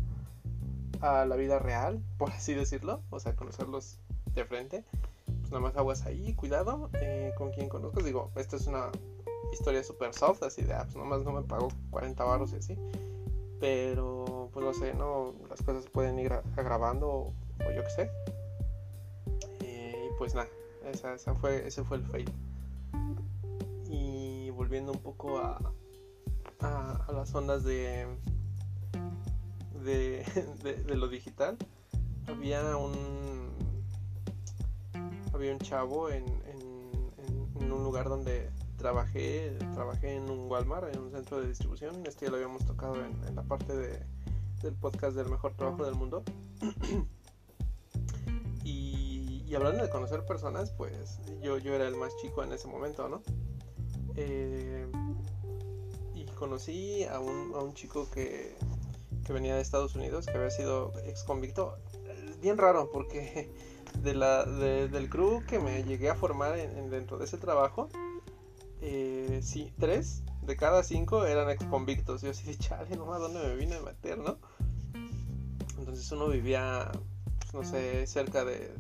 la 1.02 1.36
vida 1.36 1.60
real, 1.60 2.02
por 2.18 2.32
así 2.32 2.54
decirlo, 2.54 3.02
o 3.10 3.20
sea, 3.20 3.36
conocerlos 3.36 4.00
de 4.34 4.46
frente. 4.46 4.84
Pues 5.26 5.52
nada 5.52 5.62
más 5.62 5.76
aguas 5.76 6.06
ahí, 6.06 6.34
cuidado 6.34 6.90
eh, 6.94 7.34
con 7.38 7.52
quien 7.52 7.70
conozcas. 7.70 8.04
Digo, 8.04 8.32
esta 8.36 8.56
es 8.56 8.68
una 8.68 8.92
historia 9.54 9.84
super 9.84 10.14
soft, 10.14 10.44
así 10.44 10.64
de, 10.64 10.74
ah, 10.74 10.84
pues 10.84 10.96
nomás 10.96 11.24
no 11.24 11.32
me 11.34 11.44
pago 11.44 11.70
40 11.92 12.24
baros 12.24 12.54
y 12.54 12.58
así. 12.58 12.78
Pero, 13.60 14.50
pues 14.54 14.66
no 14.66 14.74
sé, 14.74 14.94
no, 14.94 15.36
las 15.50 15.62
cosas 15.62 15.88
pueden 15.90 16.20
ir 16.20 16.34
agravando 16.58 17.08
o 17.10 17.72
yo 17.76 17.84
qué 17.84 17.90
sé. 17.90 18.12
y 19.62 20.14
pues 20.18 20.34
nada, 20.36 20.50
esa, 20.92 21.36
fue, 21.36 21.68
ese 21.68 21.84
fue 21.84 21.98
el 21.98 22.04
fail. 22.04 22.32
Y 24.72 24.74
volviendo 24.74 24.94
un 24.94 25.00
poco 25.00 25.38
a, 25.38 25.60
a, 26.62 27.12
las 27.12 27.36
ondas 27.36 27.62
de, 27.66 28.08
de, 29.84 30.96
lo 30.96 31.10
digital, 31.10 31.58
había 32.26 32.78
un 32.78 33.52
había 35.34 35.52
un 35.52 35.60
chavo 35.60 36.10
en, 36.10 36.24
en, 36.24 37.12
en, 37.60 37.70
un 37.70 37.84
lugar 37.84 38.08
donde 38.08 38.50
trabajé, 38.78 39.58
trabajé 39.74 40.16
en 40.16 40.30
un 40.30 40.50
Walmart, 40.50 40.96
en 40.96 41.02
un 41.02 41.12
centro 41.12 41.42
de 41.42 41.50
distribución, 41.50 42.06
este 42.06 42.28
ya 42.28 42.32
lo 42.32 42.38
habíamos 42.38 42.64
tocado 42.64 42.96
en, 43.04 43.22
en 43.28 43.36
la 43.36 43.44
parte 43.44 43.76
de, 43.76 44.06
del 44.62 44.76
podcast 44.76 45.18
del 45.18 45.28
mejor 45.28 45.54
trabajo 45.58 45.84
del 45.84 45.96
mundo. 45.96 46.24
y 48.64 49.54
hablando 49.54 49.84
de 49.84 49.90
conocer 49.90 50.26
personas, 50.26 50.72
pues 50.72 51.20
yo, 51.42 51.58
yo 51.58 51.74
era 51.74 51.90
el 51.90 51.98
más 51.98 52.16
chico 52.22 52.42
en 52.42 52.54
ese 52.54 52.70
momento, 52.70 53.10
¿no? 53.10 53.22
Eh, 54.16 54.88
y 56.14 56.26
conocí 56.26 57.04
a 57.06 57.20
un, 57.20 57.54
a 57.56 57.60
un 57.60 57.74
chico 57.74 58.10
que, 58.12 58.56
que, 59.26 59.34
venía 59.34 59.56
de 59.56 59.62
Estados 59.62 59.96
Unidos, 59.96 60.26
que 60.26 60.38
había 60.38 60.50
sido 60.50 60.94
ex 61.06 61.24
convicto. 61.24 61.78
Bien 62.42 62.58
raro, 62.58 62.90
porque 62.92 63.52
de 64.04 64.14
la, 64.14 64.46
del 64.46 65.10
crew 65.10 65.44
que 65.46 65.60
me 65.60 65.84
llegué 65.84 66.10
a 66.10 66.16
formar 66.16 66.58
en, 66.58 66.90
dentro 66.90 67.18
de 67.18 67.26
ese 67.26 67.38
trabajo, 67.38 67.90
eh, 68.82 69.40
sí, 69.44 69.72
tres 69.80 70.24
de 70.42 70.56
cada 70.56 70.84
cinco 70.84 71.26
eran 71.26 71.50
ex 71.50 71.64
convictos. 71.66 72.22
Yo 72.22 72.32
así 72.32 72.46
de 72.46 72.58
chale, 72.58 72.96
no, 72.96 73.14
¿a 73.14 73.20
dónde 73.20 73.40
me 73.40 73.56
vine 73.56 73.76
a 73.76 73.82
meter, 73.82 74.18
no? 74.18 74.38
Entonces 75.78 76.12
uno 76.12 76.28
vivía, 76.28 76.92
pues, 77.40 77.54
no 77.54 77.64
sé, 77.64 78.06
cerca 78.08 78.46
de, 78.46 78.72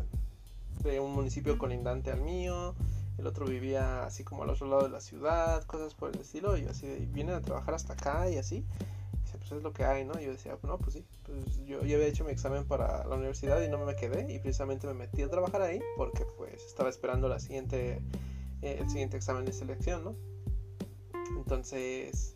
de 0.83 0.99
un 0.99 1.13
municipio 1.13 1.57
colindante 1.57 2.11
al 2.11 2.21
mío, 2.21 2.75
el 3.21 3.27
otro 3.27 3.45
vivía 3.45 4.03
así 4.03 4.23
como 4.23 4.43
al 4.43 4.49
otro 4.49 4.67
lado 4.67 4.83
de 4.83 4.89
la 4.89 4.99
ciudad, 4.99 5.63
cosas 5.63 5.93
por 5.93 6.13
el 6.13 6.19
estilo, 6.19 6.57
y 6.57 6.65
así 6.65 6.87
vienen 7.11 7.35
a 7.35 7.41
trabajar 7.41 7.73
hasta 7.73 7.93
acá 7.93 8.29
y 8.29 8.37
así. 8.37 8.65
Y 9.33 9.37
pues 9.37 9.51
es 9.53 9.63
lo 9.63 9.71
que 9.71 9.85
hay, 9.85 10.03
¿no? 10.03 10.19
Y 10.19 10.25
yo 10.25 10.31
decía, 10.31 10.57
no, 10.63 10.77
pues 10.77 10.93
sí, 10.95 11.05
pues 11.25 11.65
yo 11.65 11.81
ya 11.83 11.95
había 11.95 12.07
hecho 12.07 12.25
mi 12.25 12.31
examen 12.31 12.65
para 12.65 13.05
la 13.05 13.15
universidad 13.15 13.61
y 13.61 13.69
no 13.69 13.77
me 13.77 13.95
quedé, 13.95 14.31
y 14.33 14.39
precisamente 14.39 14.87
me 14.87 14.93
metí 14.93 15.21
a 15.21 15.29
trabajar 15.29 15.61
ahí 15.61 15.79
porque 15.95 16.25
pues 16.37 16.61
estaba 16.65 16.89
esperando 16.89 17.29
la 17.29 17.39
siguiente, 17.39 18.01
eh, 18.61 18.77
el 18.79 18.89
siguiente 18.89 19.15
examen 19.17 19.45
de 19.45 19.53
selección, 19.53 20.03
¿no? 20.03 20.15
Entonces, 21.37 22.35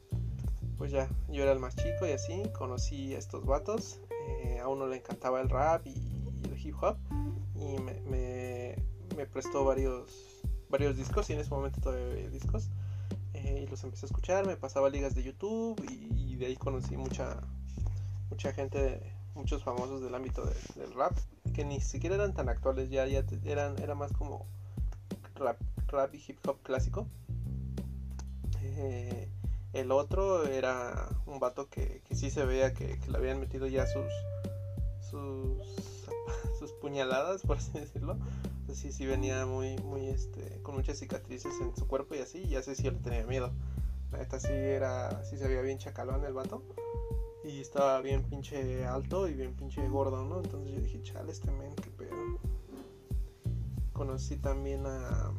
pues 0.77 0.91
ya, 0.91 1.09
yo 1.29 1.43
era 1.43 1.51
el 1.51 1.59
más 1.59 1.75
chico 1.75 2.05
y 2.07 2.11
así, 2.11 2.43
conocí 2.57 3.13
a 3.13 3.17
estos 3.17 3.45
vatos, 3.45 3.99
eh, 4.27 4.59
a 4.59 4.67
uno 4.67 4.87
le 4.87 4.97
encantaba 4.97 5.41
el 5.41 5.49
rap 5.49 5.85
y 5.85 5.95
el 6.49 6.57
hip 6.65 6.75
hop, 6.81 6.97
y 7.55 7.77
me, 7.79 8.75
me, 9.15 9.25
prestó 9.25 9.65
varios, 9.65 10.34
varios 10.69 10.97
discos 10.97 11.29
y 11.29 11.33
en 11.33 11.39
ese 11.39 11.49
momento 11.49 11.81
todavía 11.81 12.05
había 12.05 12.29
discos. 12.29 12.69
Eh, 13.33 13.63
y 13.63 13.67
los 13.67 13.83
empecé 13.83 14.05
a 14.05 14.07
escuchar, 14.07 14.47
me 14.47 14.55
pasaba 14.55 14.89
ligas 14.89 15.13
de 15.13 15.23
YouTube 15.23 15.83
y, 15.89 16.35
de 16.35 16.47
ahí 16.47 16.55
conocí 16.55 16.97
mucha, 16.97 17.39
mucha 18.29 18.51
gente, 18.51 19.13
muchos 19.35 19.63
famosos 19.63 20.01
del 20.01 20.13
ámbito 20.15 20.45
del 20.75 20.93
rap, 20.93 21.17
que 21.53 21.63
ni 21.63 21.79
siquiera 21.79 22.15
eran 22.15 22.33
tan 22.33 22.49
actuales, 22.49 22.89
ya, 22.89 23.05
ya 23.07 23.23
eran, 23.45 23.77
era 23.81 23.95
más 23.95 24.11
como 24.11 24.45
rap, 25.35 25.57
rap 25.87 26.13
y 26.13 26.23
hip 26.27 26.39
hop 26.45 26.61
clásico. 26.61 27.07
Eh, 28.61 29.29
el 29.73 29.91
otro 29.91 30.45
era 30.45 31.07
un 31.25 31.39
vato 31.39 31.69
que, 31.69 32.01
que 32.05 32.15
sí 32.15 32.29
se 32.29 32.45
veía 32.45 32.73
que, 32.73 32.99
que 32.99 33.11
le 33.11 33.17
habían 33.17 33.39
metido 33.39 33.67
ya 33.67 33.85
sus, 33.85 34.11
sus 36.59 36.71
puñaladas, 36.81 37.41
por 37.41 37.57
así 37.57 37.71
decirlo. 37.73 38.17
Así 38.69 38.91
sí 38.91 39.05
venía 39.05 39.45
muy, 39.45 39.77
muy, 39.77 40.07
este, 40.07 40.61
con 40.61 40.75
muchas 40.75 40.99
cicatrices 40.99 41.53
en 41.61 41.75
su 41.75 41.87
cuerpo 41.87 42.15
y 42.15 42.19
así, 42.19 42.39
y 42.39 42.55
si 42.61 42.83
yo 42.83 42.91
le 42.91 42.99
tenía 42.99 43.25
miedo. 43.25 43.51
La 44.11 44.19
neta 44.19 44.39
sí 44.39 44.51
era, 44.51 45.23
sí 45.23 45.37
se 45.37 45.47
veía 45.47 45.61
bien 45.61 45.77
chacalón 45.77 46.23
el 46.25 46.33
vato. 46.33 46.63
Y 47.43 47.59
estaba 47.59 48.01
bien 48.01 48.23
pinche 48.23 48.85
alto 48.85 49.27
y 49.27 49.33
bien 49.33 49.53
pinche 49.55 49.87
gordo, 49.87 50.25
¿no? 50.25 50.41
Entonces 50.41 50.73
yo 50.73 50.81
dije, 50.81 51.01
chale, 51.03 51.31
este 51.31 51.51
men, 51.51 51.75
qué 51.75 51.91
pedo. 51.91 52.15
Conocí 53.93 54.37
también 54.37 54.85
a, 54.87 55.31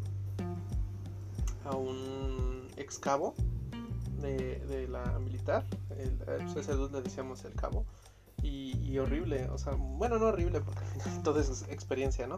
a 1.64 1.76
un 1.76 2.68
ex 2.76 2.98
cabo 2.98 3.34
de, 4.20 4.60
de 4.60 4.86
la 4.86 5.18
militar. 5.18 5.66
El, 5.98 6.12
pues 6.12 6.56
ese 6.56 6.72
dude 6.74 6.92
le 6.92 7.02
decíamos 7.02 7.44
el 7.44 7.54
cabo 7.54 7.84
y, 8.42 8.98
horrible, 8.98 9.48
o 9.50 9.58
sea, 9.58 9.74
bueno, 9.74 10.18
no 10.18 10.26
horrible 10.26 10.60
porque 10.60 10.82
eso 11.40 11.52
es 11.52 11.62
experiencia, 11.68 12.26
¿no? 12.26 12.36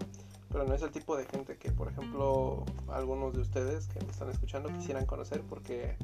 Pero 0.51 0.65
no 0.65 0.75
es 0.75 0.83
el 0.83 0.91
tipo 0.91 1.17
de 1.17 1.27
gente 1.27 1.57
que, 1.59 1.71
por 1.71 1.89
ejemplo, 1.89 2.65
algunos 2.89 3.35
de 3.35 3.41
ustedes 3.41 3.87
que 3.87 4.01
me 4.05 4.11
están 4.11 4.31
escuchando 4.31 4.71
quisieran 4.73 5.05
conocer 5.05 5.43
porque 5.43 5.97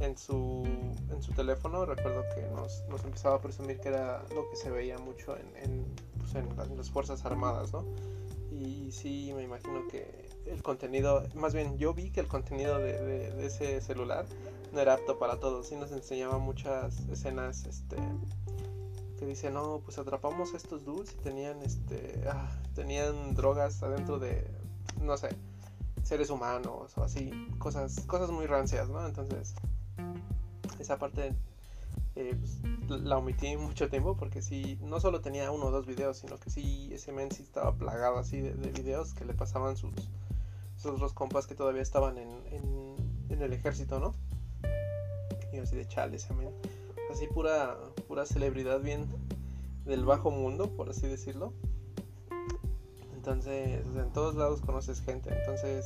en 0.00 0.16
su, 0.16 0.64
en 1.10 1.22
su 1.22 1.32
teléfono 1.32 1.84
recuerdo 1.84 2.24
que 2.34 2.42
nos, 2.54 2.84
nos 2.88 3.04
empezaba 3.04 3.36
a 3.36 3.40
presumir 3.40 3.80
que 3.80 3.88
era 3.88 4.24
lo 4.34 4.48
que 4.50 4.56
se 4.56 4.70
veía 4.70 4.98
mucho 4.98 5.36
en, 5.36 5.56
en, 5.56 5.86
pues 6.18 6.34
las, 6.76 6.90
Fuerzas 6.90 7.24
Armadas, 7.24 7.72
¿no? 7.72 7.84
Y 8.50 8.90
sí, 8.92 9.32
me 9.34 9.42
imagino 9.42 9.86
que 9.88 10.28
el 10.46 10.62
contenido, 10.62 11.26
más 11.34 11.54
bien 11.54 11.78
yo 11.78 11.94
vi 11.94 12.10
que 12.10 12.20
el 12.20 12.26
contenido 12.26 12.78
de, 12.78 13.00
de, 13.00 13.30
de 13.32 13.46
ese 13.46 13.80
celular 13.80 14.26
no 14.72 14.80
era 14.80 14.94
apto 14.94 15.18
para 15.18 15.38
todos, 15.38 15.68
sí 15.68 15.76
nos 15.76 15.92
enseñaba 15.92 16.38
muchas 16.38 17.00
escenas, 17.08 17.64
este 17.66 17.96
que 19.18 19.26
dice, 19.26 19.50
no, 19.50 19.80
pues 19.84 19.98
atrapamos 19.98 20.54
a 20.54 20.56
estos 20.56 20.84
dudes 20.84 21.12
y 21.12 21.22
tenían, 21.22 21.60
este, 21.62 22.22
ah, 22.30 22.50
tenían 22.74 23.34
drogas 23.34 23.82
adentro 23.82 24.18
de, 24.18 24.46
no 25.02 25.16
sé, 25.16 25.30
seres 26.02 26.30
humanos 26.30 26.96
o 26.96 27.02
así, 27.02 27.30
cosas, 27.58 28.00
cosas 28.06 28.30
muy 28.30 28.46
rancias, 28.46 28.88
¿no? 28.88 29.04
Entonces, 29.06 29.54
esa 30.78 30.98
parte 30.98 31.34
eh, 32.14 32.36
pues, 32.86 33.00
la 33.02 33.18
omití 33.18 33.56
mucho 33.56 33.88
tiempo 33.88 34.16
porque 34.16 34.40
sí, 34.40 34.78
no 34.82 35.00
solo 35.00 35.20
tenía 35.20 35.50
uno 35.50 35.66
o 35.66 35.70
dos 35.70 35.86
videos, 35.86 36.18
sino 36.18 36.38
que 36.38 36.50
sí, 36.50 36.88
ese 36.92 37.12
men 37.12 37.30
sí 37.30 37.42
estaba 37.42 37.74
plagado 37.74 38.18
así 38.18 38.40
de, 38.40 38.52
videos 38.70 39.14
que 39.14 39.24
le 39.24 39.34
pasaban 39.34 39.76
sus, 39.76 39.92
sus 40.76 40.92
otros 40.92 41.12
compas 41.12 41.46
que 41.46 41.54
todavía 41.54 41.82
estaban 41.82 42.18
en, 42.18 42.28
en, 43.30 43.42
el 43.42 43.52
ejército, 43.52 44.00
¿no? 44.00 44.14
Y 45.52 45.58
así 45.58 45.76
de 45.76 45.86
chale 45.86 46.16
ese 46.16 46.34
men. 46.34 46.50
Así 47.10 47.26
pura, 47.28 47.76
pura 48.08 48.26
celebridad 48.26 48.80
bien 48.80 49.06
del 49.84 50.04
bajo 50.04 50.30
mundo, 50.30 50.74
por 50.74 50.90
así 50.90 51.06
decirlo. 51.06 51.52
Entonces, 53.14 53.84
en 53.94 54.12
todos 54.12 54.34
lados 54.34 54.62
conoces 54.62 55.00
gente, 55.02 55.30
entonces 55.32 55.84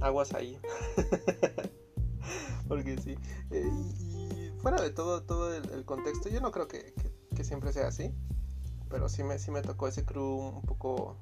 aguas 0.00 0.34
ahí. 0.34 0.58
Porque 2.68 2.98
sí. 2.98 3.16
Eh, 3.50 3.70
y, 4.00 4.50
fuera 4.60 4.80
de 4.82 4.90
todo, 4.90 5.22
todo 5.22 5.54
el, 5.54 5.84
contexto, 5.84 6.28
yo 6.28 6.40
no 6.40 6.50
creo 6.52 6.68
que, 6.68 6.92
siempre 7.42 7.72
sea 7.72 7.88
así. 7.88 8.12
Pero 8.90 9.08
sí 9.08 9.22
me, 9.22 9.38
sí 9.38 9.50
me 9.50 9.62
tocó 9.62 9.88
ese 9.88 10.04
crew 10.04 10.38
un 10.56 10.62
poco 10.62 11.16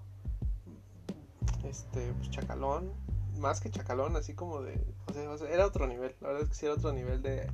este 1.64 2.12
pues, 2.14 2.30
chacalón. 2.30 2.92
Más 3.38 3.60
que 3.60 3.70
chacalón, 3.70 4.16
así 4.16 4.34
como 4.34 4.62
de. 4.62 4.82
O 5.08 5.38
sea, 5.38 5.48
era 5.50 5.66
otro 5.66 5.86
nivel. 5.86 6.16
La 6.20 6.28
verdad 6.28 6.44
es 6.44 6.48
que 6.48 6.54
sí 6.54 6.66
era 6.66 6.74
otro 6.74 6.92
nivel 6.92 7.22
de. 7.22 7.48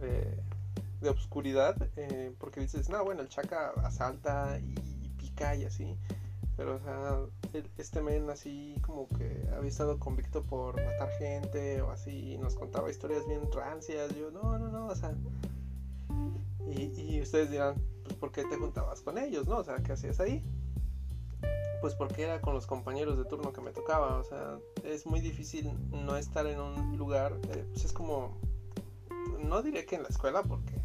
de, 0.00 0.42
de 1.04 1.10
obscuridad. 1.10 1.76
Eh, 1.96 2.34
porque 2.38 2.60
dices, 2.60 2.88
no, 2.88 3.04
bueno, 3.04 3.22
el 3.22 3.28
chaca 3.28 3.70
asalta 3.84 4.58
y 4.58 5.08
pica 5.16 5.54
y 5.54 5.64
así. 5.64 5.96
Pero, 6.56 6.76
o 6.76 6.78
sea, 6.78 7.18
este 7.78 8.00
men 8.00 8.30
así 8.30 8.76
como 8.82 9.08
que 9.08 9.48
había 9.56 9.68
estado 9.68 9.98
convicto 9.98 10.44
por 10.44 10.76
matar 10.84 11.10
gente 11.18 11.82
o 11.82 11.90
así, 11.90 12.34
y 12.34 12.38
nos 12.38 12.54
contaba 12.54 12.90
historias 12.90 13.26
bien 13.26 13.50
rancias. 13.52 14.14
Yo, 14.14 14.30
no, 14.30 14.58
no, 14.58 14.68
no, 14.68 14.86
o 14.86 14.94
sea. 14.94 15.14
Y, 16.70 17.20
ustedes 17.20 17.50
dirán, 17.50 17.74
pues, 18.04 18.16
¿por 18.16 18.32
qué 18.32 18.44
te 18.44 18.56
juntabas 18.56 19.00
con 19.00 19.18
ellos, 19.18 19.46
no? 19.46 19.58
O 19.58 19.64
sea, 19.64 19.76
¿qué 19.82 19.92
hacías 19.92 20.20
ahí? 20.20 20.42
Pues 21.80 21.94
porque 21.94 22.22
era 22.22 22.40
con 22.40 22.54
los 22.54 22.66
compañeros 22.66 23.18
de 23.18 23.24
turno 23.24 23.52
que 23.52 23.60
me 23.60 23.72
tocaba. 23.72 24.18
O 24.18 24.24
sea, 24.24 24.58
es 24.84 25.06
muy 25.06 25.20
difícil 25.20 25.72
no 25.90 26.16
estar 26.16 26.46
en 26.46 26.60
un 26.60 26.96
lugar. 26.96 27.36
Eh, 27.50 27.64
pues 27.72 27.84
es 27.84 27.92
como. 27.92 28.38
No 29.40 29.62
diré 29.62 29.84
que 29.84 29.96
en 29.96 30.04
la 30.04 30.08
escuela, 30.08 30.42
porque 30.42 30.83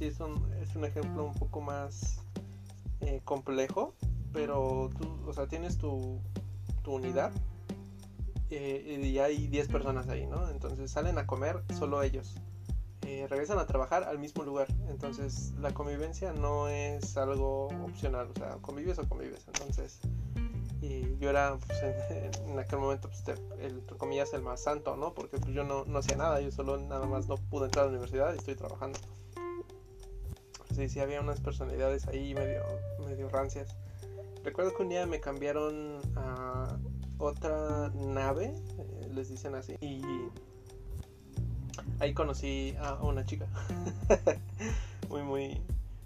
sí 0.00 0.06
es 0.06 0.18
un, 0.18 0.50
es 0.62 0.74
un 0.74 0.86
ejemplo 0.86 1.26
un 1.26 1.34
poco 1.34 1.60
más 1.60 2.22
eh, 3.02 3.20
complejo 3.22 3.94
pero 4.32 4.88
tú, 4.98 5.28
o 5.28 5.32
sea, 5.32 5.46
tienes 5.46 5.76
tu, 5.76 6.20
tu 6.82 6.94
unidad 6.94 7.32
eh, 8.50 9.00
y 9.02 9.18
hay 9.18 9.46
10 9.48 9.68
personas 9.68 10.08
ahí, 10.08 10.26
¿no? 10.26 10.48
Entonces 10.50 10.90
salen 10.90 11.18
a 11.18 11.26
comer 11.26 11.62
solo 11.78 12.02
ellos. 12.02 12.36
Eh, 13.02 13.26
regresan 13.28 13.58
a 13.58 13.66
trabajar 13.66 14.04
al 14.04 14.18
mismo 14.18 14.42
lugar. 14.44 14.68
Entonces 14.88 15.52
la 15.60 15.74
convivencia 15.74 16.32
no 16.32 16.68
es 16.68 17.16
algo 17.16 17.66
opcional, 17.84 18.28
o 18.34 18.38
sea, 18.38 18.56
convives 18.60 18.98
o 18.98 19.08
convives. 19.08 19.46
Entonces, 19.48 20.00
y 20.80 21.16
yo 21.18 21.30
era 21.30 21.58
pues, 21.58 21.82
en, 22.46 22.58
aquel 22.58 22.78
momento, 22.78 23.08
pues, 23.08 23.24
el, 23.58 23.78
entre 23.78 23.96
comillas, 23.96 24.32
el 24.32 24.42
más 24.42 24.62
santo, 24.62 24.96
¿no? 24.96 25.12
Porque 25.12 25.38
pues, 25.38 25.52
yo 25.52 25.64
no, 25.64 25.84
no 25.84 25.98
hacía 25.98 26.16
nada, 26.16 26.40
yo 26.40 26.50
solo 26.50 26.78
nada 26.78 27.06
más 27.06 27.28
no 27.28 27.36
pude 27.36 27.66
entrar 27.66 27.84
a 27.84 27.86
la 27.86 27.92
universidad 27.92 28.32
y 28.34 28.38
estoy 28.38 28.54
trabajando. 28.54 28.98
Sí, 30.88 30.98
había 31.00 31.20
unas 31.20 31.40
personalidades 31.40 32.06
ahí 32.08 32.34
medio, 32.34 32.62
medio 33.04 33.28
rancias. 33.28 33.76
Recuerdo 34.42 34.74
que 34.74 34.82
un 34.82 34.88
día 34.88 35.04
me 35.04 35.20
cambiaron 35.20 36.00
a 36.16 36.78
otra 37.18 37.90
nave, 37.94 38.54
eh, 38.78 39.10
les 39.12 39.28
dicen 39.28 39.54
así, 39.54 39.76
y 39.82 40.02
ahí 41.98 42.14
conocí 42.14 42.74
a 42.80 42.94
una 42.94 43.26
chica. 43.26 43.46
muy, 45.10 45.22
muy. 45.22 45.48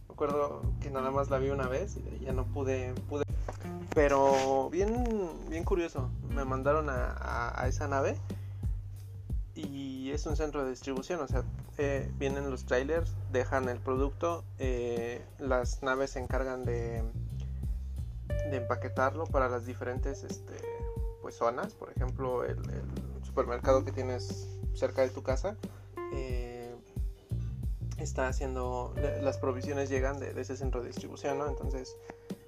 Me 0.09 0.13
acuerdo 0.13 0.63
que 0.81 0.91
nada 0.91 1.11
más 1.11 1.31
la 1.31 1.39
vi 1.39 1.51
una 1.51 1.69
vez 1.69 1.97
y 2.21 2.25
ya 2.25 2.33
no 2.33 2.45
pude. 2.45 2.93
pude. 3.09 3.25
Pero 3.95 4.69
bien, 4.71 5.31
bien 5.49 5.65
curioso. 5.65 6.11
Me 6.31 6.45
mandaron 6.45 6.87
a, 6.89 7.65
esa 7.69 7.87
nave 7.87 8.17
y 9.55 10.11
es 10.11 10.27
un 10.27 10.37
centro 10.37 10.65
de 10.65 10.71
distribución, 10.71 11.21
o 11.21 11.29
sea, 11.29 11.45
eh, 11.79 12.11
vienen 12.17 12.51
los 12.51 12.67
trailers, 12.67 13.15
dejan 13.33 13.69
el 13.69 13.79
producto, 13.79 14.45
eh, 14.59 15.25
las 15.39 15.83
naves 15.83 16.11
se 16.11 16.21
encargan 16.21 16.65
de 16.65 17.03
de 18.51 18.57
empaquetarlo 18.57 19.25
para 19.27 19.49
las 19.49 19.67
diferentes 19.67 20.25
este, 20.25 20.55
pues, 21.23 21.37
zonas. 21.37 21.75
Por 21.75 21.91
ejemplo, 21.91 22.45
el, 22.45 22.59
supermercado 23.23 23.85
que 23.85 23.91
tienes 23.91 24.49
cerca 24.75 25.03
de 25.03 25.09
tu 25.09 25.23
casa 25.23 25.57
eh, 26.13 26.73
está 27.99 28.29
haciendo, 28.29 28.95
las 29.23 29.39
provisiones 29.39 29.89
llegan 29.89 30.21
de, 30.21 30.41
ese 30.41 30.57
centro 30.57 30.83
de 30.83 30.89
distribución, 30.89 31.39
¿no? 31.39 31.49
Entonces 31.49 31.97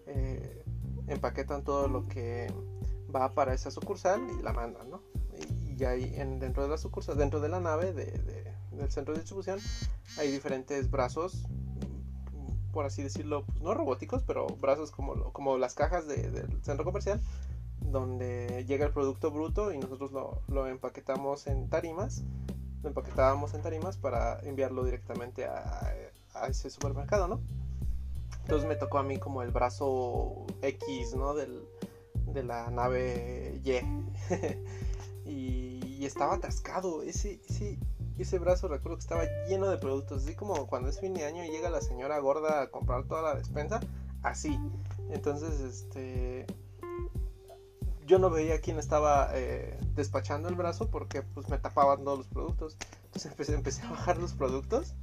eh, 0.07 0.63
empaquetan 1.09 1.65
todo 1.65 1.89
lo 1.89 2.07
que 2.07 2.53
va 3.13 3.33
para 3.33 3.53
esa 3.53 3.73
sucursal 3.73 4.21
y 4.39 4.43
la 4.43 4.53
mandan, 4.53 4.91
¿no? 4.91 5.03
Y, 5.77 5.83
ahí 5.85 6.15
en, 6.15 6.39
dentro 6.39 6.63
de 6.63 6.69
la 6.69 6.79
sucursal, 6.79 7.19
dentro 7.19 7.41
de 7.41 7.49
la 7.49 7.59
nave 7.59 7.93
del 8.77 8.91
centro 8.91 9.15
de 9.15 9.21
distribución, 9.21 9.59
hay 10.19 10.31
diferentes 10.31 10.91
brazos 10.91 11.47
por 12.77 12.85
así 12.85 13.03
decirlo, 13.03 13.43
pues, 13.47 13.63
no 13.63 13.73
robóticos, 13.73 14.23
pero 14.27 14.47
brazos 14.61 14.91
como, 14.91 15.33
como 15.33 15.57
las 15.57 15.73
cajas 15.73 16.07
del 16.07 16.63
centro 16.63 16.85
comercial, 16.85 17.23
donde 17.81 18.67
llega 18.69 18.85
el 18.85 18.93
producto 18.93 19.31
bruto 19.31 19.73
y 19.73 19.79
nosotros 19.79 20.13
lo, 20.13 20.67
empaquetamos 20.67 21.47
en 21.47 21.71
tarimas, 21.71 22.23
lo 22.83 22.91
empaquetábamos 22.91 23.55
en 23.55 23.63
tarimas 23.63 23.97
para 23.97 24.41
enviarlo 24.41 24.85
directamente 24.85 25.47
a, 25.47 25.91
ese 26.51 26.69
supermercado, 26.69 27.29
¿no? 27.29 27.41
Entonces 28.43 28.69
me 28.69 28.77
tocó 28.77 28.99
a 28.99 29.03
mí 29.03 29.19
como 29.19 29.41
el 29.41 29.53
brazo 29.53 30.45
X, 30.61 31.15
¿no? 31.17 31.33
Del, 31.33 31.67
de 32.27 32.43
la 32.43 32.71
nave 32.71 33.59
Y. 33.65 33.71
y, 35.31 35.81
y, 35.83 36.05
estaba 36.05 36.35
atascado. 36.35 37.03
Ese, 37.03 37.41
ese, 37.49 37.79
ese 38.23 38.39
brazo 38.39 38.69
recuerdo 38.69 38.97
que 38.97 39.03
estaba 39.03 39.25
lleno 39.49 39.69
de 39.69 39.79
productos, 39.79 40.25
así 40.25 40.35
como 40.35 40.67
cuando 40.67 40.89
es 40.89 41.01
fin 41.01 41.15
de 41.15 41.25
año 41.25 41.45
y 41.45 41.51
llega 41.51 41.71
la 41.71 41.81
señora 41.81 42.19
gorda 42.19 42.63
a 42.63 42.71
comprar 42.71 43.05
toda 43.05 43.23
la 43.23 43.35
despensa, 43.35 43.81
así. 44.23 44.59
Entonces, 45.11 45.61
este, 45.61 46.47
yo 48.07 48.19
no 48.19 48.31
veía 48.31 48.61
quién 48.61 48.79
estaba 48.79 49.31
eh, 49.35 49.79
despachando 49.95 50.49
el 50.49 50.55
brazo 50.55 50.91
porque 50.91 51.23
pues 51.23 51.49
me 51.49 51.59
tapaban 51.59 52.05
todos 52.05 52.19
los 52.19 52.29
productos. 52.29 52.77
Entonces 53.05 53.31
empecé, 53.31 53.55
empecé 53.55 53.83
a 53.83 53.91
bajar 53.91 54.19
los 54.19 54.33
productos 54.33 54.95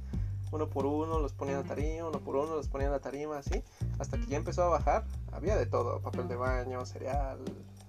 uno 0.54 0.68
por 0.68 0.86
uno, 0.86 1.18
los 1.18 1.32
ponía 1.32 1.54
en 1.54 1.62
la 1.62 1.68
tarima, 1.68 2.08
uno 2.08 2.20
por 2.20 2.36
uno, 2.36 2.54
los 2.54 2.68
ponía 2.68 2.86
en 2.86 2.92
la 2.92 3.00
tarima, 3.00 3.38
así. 3.38 3.62
Hasta 3.98 4.18
que 4.18 4.26
ya 4.26 4.36
empezó 4.36 4.62
a 4.62 4.68
bajar, 4.68 5.04
había 5.32 5.56
de 5.56 5.66
todo, 5.66 6.00
papel 6.00 6.28
de 6.28 6.36
baño, 6.36 6.86
cereal, 6.86 7.38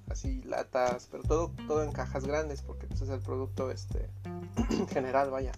así 0.09 0.41
latas, 0.43 1.07
pero 1.11 1.23
todo, 1.23 1.51
todo 1.67 1.83
en 1.83 1.91
cajas 1.91 2.25
grandes 2.25 2.61
porque 2.61 2.87
pues, 2.87 3.01
es 3.01 3.09
el 3.09 3.19
producto 3.19 3.71
este 3.71 4.09
general, 4.89 5.31
vaya. 5.31 5.51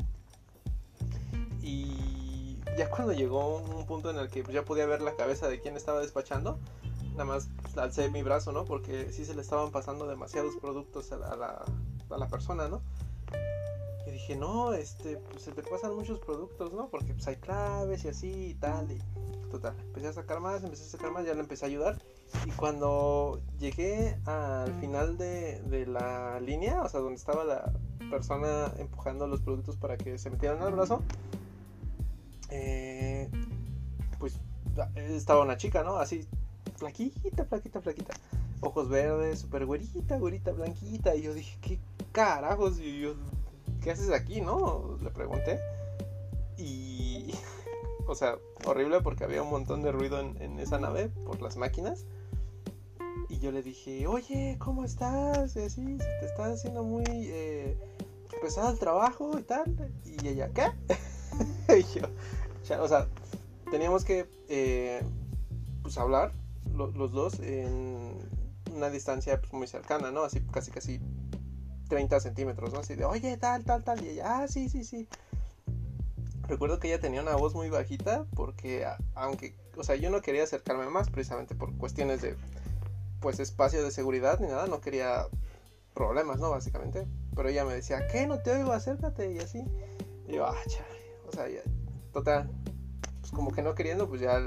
Y 1.61 2.57
ya 2.77 2.89
cuando 2.89 3.13
llegó 3.13 3.57
un 3.57 3.85
punto 3.85 4.09
en 4.09 4.17
el 4.17 4.29
que 4.29 4.43
ya 4.51 4.63
podía 4.63 4.85
ver 4.85 5.01
la 5.01 5.15
cabeza 5.15 5.49
de 5.49 5.59
quien 5.59 5.75
estaba 5.75 5.99
despachando, 5.99 6.59
nada 7.11 7.25
más 7.25 7.49
alcé 7.75 8.09
mi 8.09 8.23
brazo, 8.23 8.51
¿no? 8.51 8.63
Porque 8.65 9.11
sí 9.11 9.25
se 9.25 9.33
le 9.35 9.41
estaban 9.41 9.71
pasando 9.71 10.07
demasiados 10.07 10.55
productos 10.57 11.11
a 11.11 11.17
la, 11.17 11.65
a 12.09 12.17
la, 12.17 12.27
persona, 12.27 12.67
¿no? 12.67 12.81
Dije, 14.17 14.35
no, 14.35 14.73
este, 14.73 15.17
pues 15.17 15.43
se 15.43 15.51
te 15.51 15.61
pasan 15.61 15.95
muchos 15.95 16.17
productos, 16.17 16.73
¿no? 16.73 16.89
Porque 16.89 17.13
pues 17.13 17.27
hay 17.27 17.35
claves 17.35 18.03
y 18.03 18.07
así 18.07 18.47
y 18.47 18.53
tal. 18.55 18.91
Y 18.91 18.99
total, 19.51 19.75
empecé 19.79 20.07
a 20.07 20.13
sacar 20.13 20.39
más, 20.39 20.63
empecé 20.63 20.85
a 20.85 20.87
sacar 20.87 21.11
más, 21.11 21.23
ya 21.23 21.35
le 21.35 21.41
empecé 21.41 21.65
a 21.65 21.67
ayudar. 21.67 22.01
Y 22.47 22.49
cuando 22.49 23.39
llegué 23.59 24.17
al 24.25 24.73
final 24.79 25.19
de, 25.19 25.61
de 25.61 25.85
la 25.85 26.39
línea, 26.39 26.81
o 26.81 26.89
sea, 26.89 26.99
donde 26.99 27.17
estaba 27.17 27.43
la 27.43 27.71
persona 28.09 28.73
empujando 28.79 29.27
los 29.27 29.41
productos 29.41 29.75
para 29.75 29.97
que 29.97 30.17
se 30.17 30.31
metieran 30.31 30.63
al 30.63 30.73
brazo, 30.73 31.03
eh, 32.49 33.29
pues 34.17 34.39
estaba 34.95 35.43
una 35.43 35.57
chica, 35.57 35.83
¿no? 35.83 35.97
Así, 35.97 36.27
flaquita, 36.77 37.45
flaquita, 37.45 37.81
flaquita. 37.81 38.15
Ojos 38.61 38.89
verdes, 38.89 39.41
súper 39.41 39.67
güerita, 39.67 40.17
güerita, 40.17 40.53
blanquita. 40.53 41.15
Y 41.15 41.21
yo 41.21 41.35
dije, 41.35 41.55
¿qué 41.61 41.79
carajos? 42.11 42.79
Y 42.79 43.01
yo, 43.01 43.13
¿qué 43.87 43.93
haces 43.93 44.11
aquí, 44.11 44.41
no? 44.41 44.97
Le 45.01 45.09
pregunté. 45.11 45.61
Y, 46.57 47.33
o 48.05 48.15
sea, 48.15 48.37
horrible 48.65 48.99
porque 48.99 49.23
había 49.23 49.41
un 49.41 49.49
montón 49.49 49.81
de 49.81 49.93
ruido 49.93 50.19
en, 50.19 50.59
esa 50.59 50.77
nave 50.77 51.07
por 51.07 51.41
las 51.41 51.55
máquinas. 51.55 52.05
Y 53.29 53.39
yo 53.39 53.53
le 53.53 53.63
dije, 53.63 54.05
oye, 54.05 54.57
¿cómo 54.59 54.83
estás? 54.83 55.55
Y 55.55 55.59
así, 55.59 55.97
te 55.97 56.25
está 56.25 56.51
haciendo 56.51 56.83
muy 56.83 57.05
eh, 57.07 57.77
pesado 58.41 58.71
el 58.71 58.77
trabajo 58.77 59.39
y 59.39 59.43
tal. 59.43 59.73
Y 60.03 60.27
ella, 60.27 60.49
¿qué? 60.53 60.65
y 61.79 61.83
yo, 61.83 62.83
o 62.83 62.87
sea, 62.89 63.07
teníamos 63.71 64.03
que 64.03 64.29
eh, 64.49 65.01
pues 65.81 65.97
hablar 65.97 66.33
los 66.73 67.13
dos 67.13 67.39
en 67.39 68.19
una 68.75 68.89
distancia 68.89 69.39
pues, 69.39 69.53
muy 69.53 69.67
cercana, 69.67 70.11
¿no? 70.11 70.23
Así 70.23 70.41
casi 70.41 70.71
casi 70.71 70.99
30 71.87 72.19
centímetros, 72.19 72.73
¿no? 72.73 72.79
Así 72.79 72.95
de, 72.95 73.05
oye, 73.05 73.37
tal, 73.37 73.63
tal, 73.63 73.83
tal. 73.83 74.03
Y 74.03 74.09
ella, 74.09 74.39
ah, 74.39 74.47
sí, 74.47 74.69
sí, 74.69 74.83
sí. 74.83 75.07
Recuerdo 76.47 76.79
que 76.79 76.87
ella 76.87 76.99
tenía 76.99 77.21
una 77.21 77.35
voz 77.35 77.55
muy 77.55 77.69
bajita 77.69 78.25
porque 78.35 78.87
aunque, 79.15 79.55
o 79.75 79.83
sea, 79.83 79.95
yo 79.95 80.09
no 80.09 80.21
quería 80.21 80.43
acercarme 80.43 80.89
más 80.89 81.09
precisamente 81.09 81.55
por 81.55 81.75
cuestiones 81.77 82.21
de 82.21 82.37
pues 83.19 83.39
espacio 83.39 83.83
de 83.83 83.91
seguridad 83.91 84.39
ni 84.39 84.47
nada, 84.47 84.67
no 84.67 84.79
quería 84.79 85.27
problemas, 85.93 86.39
¿no? 86.39 86.49
Básicamente. 86.49 87.07
Pero 87.35 87.49
ella 87.49 87.65
me 87.65 87.73
decía, 87.73 88.07
¿qué? 88.07 88.27
No 88.27 88.39
te 88.39 88.51
oigo, 88.51 88.71
acércate 88.71 89.33
y 89.33 89.39
así. 89.39 89.63
Y 90.27 90.35
yo, 90.35 90.45
ah, 90.45 90.55
chale. 90.67 90.97
O 91.27 91.31
sea, 91.31 91.49
ya, 91.49 91.61
total, 92.13 92.49
pues 93.19 93.31
como 93.31 93.51
que 93.51 93.61
no 93.61 93.75
queriendo, 93.75 94.07
pues 94.07 94.21
ya, 94.21 94.41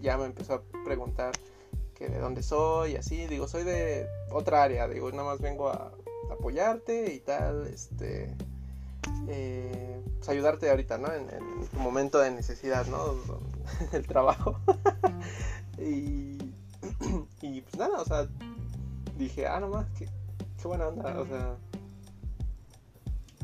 ya 0.00 0.18
me 0.18 0.24
empezó 0.24 0.54
a 0.54 0.62
preguntar 0.84 1.32
que 1.94 2.08
de 2.08 2.18
dónde 2.18 2.42
soy 2.42 2.92
y 2.92 2.96
así. 2.96 3.26
Digo, 3.26 3.46
soy 3.46 3.62
de 3.62 4.08
otra 4.30 4.64
área, 4.64 4.88
digo, 4.88 5.10
nada 5.12 5.24
más 5.24 5.40
vengo 5.40 5.68
a 5.68 5.92
apoyarte 6.32 7.14
y 7.14 7.20
tal, 7.20 7.66
este 7.66 8.34
eh, 9.28 10.02
pues 10.16 10.28
ayudarte 10.28 10.70
ahorita, 10.70 10.98
¿no? 10.98 11.12
En, 11.12 11.28
tu 11.70 11.78
momento 11.78 12.18
de 12.18 12.30
necesidad, 12.30 12.86
¿no? 12.86 13.14
El 13.92 14.06
trabajo. 14.06 14.58
y, 15.78 16.38
y 17.42 17.60
pues 17.62 17.76
nada, 17.76 18.00
o 18.00 18.04
sea, 18.04 18.28
dije, 19.18 19.46
ah, 19.46 19.60
nomás, 19.60 19.86
qué, 19.98 20.08
qué 20.60 20.68
buena 20.68 20.88
onda, 20.88 21.20
o 21.20 21.26
sea, 21.26 21.56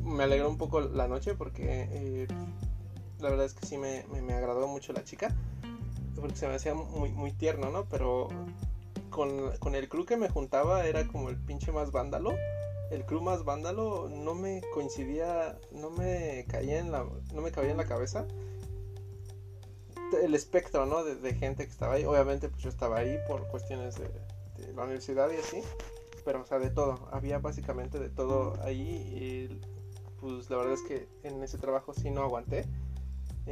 me 0.02 0.24
alegró 0.24 0.48
un 0.48 0.58
poco 0.58 0.80
la 0.80 1.08
noche 1.08 1.34
porque 1.34 1.88
eh, 1.90 2.28
la 3.20 3.30
verdad 3.30 3.46
es 3.46 3.54
que 3.54 3.66
sí 3.66 3.76
me, 3.78 4.04
me, 4.22 4.32
agradó 4.34 4.66
mucho 4.66 4.92
la 4.92 5.04
chica, 5.04 5.34
porque 6.16 6.36
se 6.36 6.48
me 6.48 6.54
hacía 6.54 6.74
muy, 6.74 7.10
muy 7.10 7.32
tierno, 7.32 7.70
¿no? 7.70 7.84
Pero 7.86 8.28
con, 9.10 9.56
con 9.58 9.74
el 9.74 9.88
crew 9.88 10.04
que 10.04 10.16
me 10.16 10.28
juntaba 10.28 10.86
era 10.86 11.06
como 11.06 11.28
el 11.30 11.36
pinche 11.36 11.72
más 11.72 11.90
vándalo 11.90 12.32
el 12.90 13.04
crew 13.06 13.20
más 13.20 13.44
vándalo 13.44 14.08
no 14.08 14.34
me 14.34 14.62
coincidía, 14.74 15.58
no 15.72 15.90
me 15.90 16.44
caía 16.48 16.78
en 16.78 16.90
la, 16.90 17.06
no 17.34 17.40
me 17.40 17.52
cabía 17.52 17.70
en 17.70 17.76
la 17.76 17.86
cabeza 17.86 18.26
el 20.22 20.34
espectro, 20.34 20.86
¿no? 20.86 21.04
De, 21.04 21.34
gente 21.34 21.64
que 21.64 21.70
estaba 21.70 21.94
ahí. 21.94 22.04
Obviamente, 22.04 22.48
pues 22.48 22.62
yo 22.62 22.68
estaba 22.68 22.98
ahí 22.98 23.18
por 23.26 23.46
cuestiones 23.48 23.96
de, 23.96 24.10
la 24.74 24.82
universidad 24.82 25.30
y 25.30 25.36
así, 25.36 25.62
pero 26.24 26.42
o 26.42 26.46
sea, 26.46 26.58
de 26.58 26.70
todo. 26.70 27.08
Había 27.12 27.38
básicamente 27.38 27.98
de 27.98 28.10
todo 28.10 28.54
ahí 28.62 28.80
y 28.80 29.60
pues 30.20 30.50
la 30.50 30.58
verdad 30.58 30.74
es 30.74 30.82
que 30.82 31.08
en 31.22 31.42
ese 31.42 31.56
trabajo 31.58 31.94
sí 31.94 32.10
no 32.10 32.22
aguanté 32.22 32.66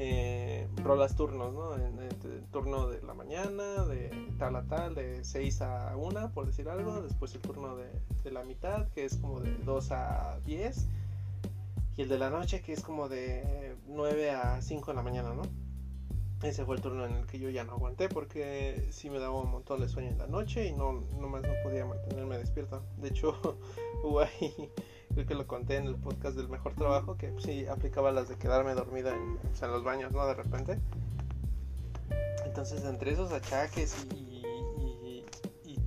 eh, 0.01 0.69
rolas 0.85 1.17
turnos, 1.17 1.53
¿no? 1.53 1.75
En, 1.75 1.99
el 1.99 2.45
turno 2.53 2.87
de 2.87 3.03
la 3.03 3.15
mañana, 3.15 3.85
de 3.85 4.11
tal 4.39 4.55
a 4.55 4.63
tal, 4.63 4.95
de 4.95 5.25
6 5.25 5.63
a 5.63 5.97
1, 5.97 6.33
por 6.33 6.47
decir 6.47 6.69
algo. 6.69 7.03
Después 7.03 7.35
el 7.35 7.41
turno 7.41 7.75
de, 7.75 7.91
de, 8.23 8.31
la 8.31 8.45
mitad, 8.45 8.87
que 8.91 9.05
es 9.05 9.17
como 9.17 9.41
de 9.41 9.53
2 9.65 9.93
a 9.93 10.39
10. 10.47 10.87
Y 11.97 12.03
el 12.03 12.09
de 12.09 12.19
la 12.19 12.31
noche, 12.31 12.63
que 12.63 12.73
es 12.73 12.83
como 12.83 13.09
de 13.09 13.75
9 13.89 14.31
a 14.31 14.63
5 14.63 14.93
de 14.93 14.95
la 14.95 15.03
mañana, 15.03 15.35
¿no? 15.35 15.43
Ese 16.43 16.65
fue 16.65 16.77
el 16.77 16.83
turno 16.83 17.05
en 17.05 17.15
el 17.15 17.27
que 17.27 17.41
yo 17.41 17.51
ya 17.51 17.65
no 17.65 17.73
aguanté 17.73 18.09
porque 18.09 18.87
sí 18.93 19.11
me 19.11 19.19
daba 19.19 19.41
un 19.41 19.51
montón 19.51 19.81
de 19.81 19.89
sueño 19.89 20.11
en 20.11 20.19
la 20.19 20.29
noche 20.29 20.69
y 20.69 20.73
no 20.73 21.01
nomás 21.19 21.43
no 21.43 21.53
podía 21.65 21.85
mantenerme 21.85 22.39
despierto. 22.39 22.85
De 22.99 23.09
hecho, 23.09 23.59
hubo 24.05 24.21
ahí 24.21 24.71
creo 25.19 25.27
que 25.27 25.35
lo 25.35 25.47
conté 25.49 25.77
en 25.77 25.87
el 25.87 25.97
podcast 25.97 26.37
del 26.37 26.49
mejor 26.49 26.75
trabajo, 26.75 27.17
que 27.17 27.29
pues, 27.29 27.43
sí 27.45 27.67
aplicaba 27.67 28.13
las 28.13 28.29
de 28.29 28.37
quedarme 28.37 28.75
dormida 28.75 29.13
en, 29.17 29.39
en 29.61 29.73
los 29.73 29.83
baños, 29.83 30.13
¿no? 30.13 30.25
De 30.25 30.35
repente. 30.35 30.79
Entonces, 32.45 32.85
entre 32.85 33.13
esos 33.13 33.33
achaques 33.33 34.07
y, 34.15 34.45
y, 35.65 35.81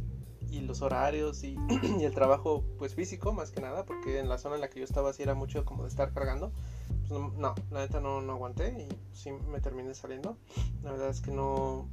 y, 0.50 0.60
los 0.62 0.82
horarios 0.82 1.44
y, 1.46 1.56
el 2.04 2.14
trabajo, 2.14 2.66
pues 2.78 2.94
físico, 2.94 3.32
más 3.32 3.52
que 3.52 3.62
nada, 3.62 3.86
porque 3.86 4.20
en 4.20 4.28
la 4.28 4.38
zona 4.38 4.56
en 4.56 4.62
la 4.62 4.70
que 4.70 4.80
yo 4.80 4.86
estaba 4.86 5.14
sí 5.14 5.24
era 5.24 5.34
mucho 5.34 5.64
como 5.64 5.84
de 5.84 5.90
estar 5.90 6.14
cargando. 6.14 6.52
Pues 7.08 7.22
no, 7.38 7.56
la 7.72 7.80
neta 7.80 8.02
no, 8.02 8.22
no 8.22 8.34
aguanté 8.34 8.86
y 8.90 9.16
sí 9.16 9.32
me 9.32 9.62
terminé 9.62 9.94
saliendo. 9.94 10.38
La 10.84 10.92
verdad 10.92 11.10
es 11.10 11.22
que 11.22 11.32
no, 11.32 11.88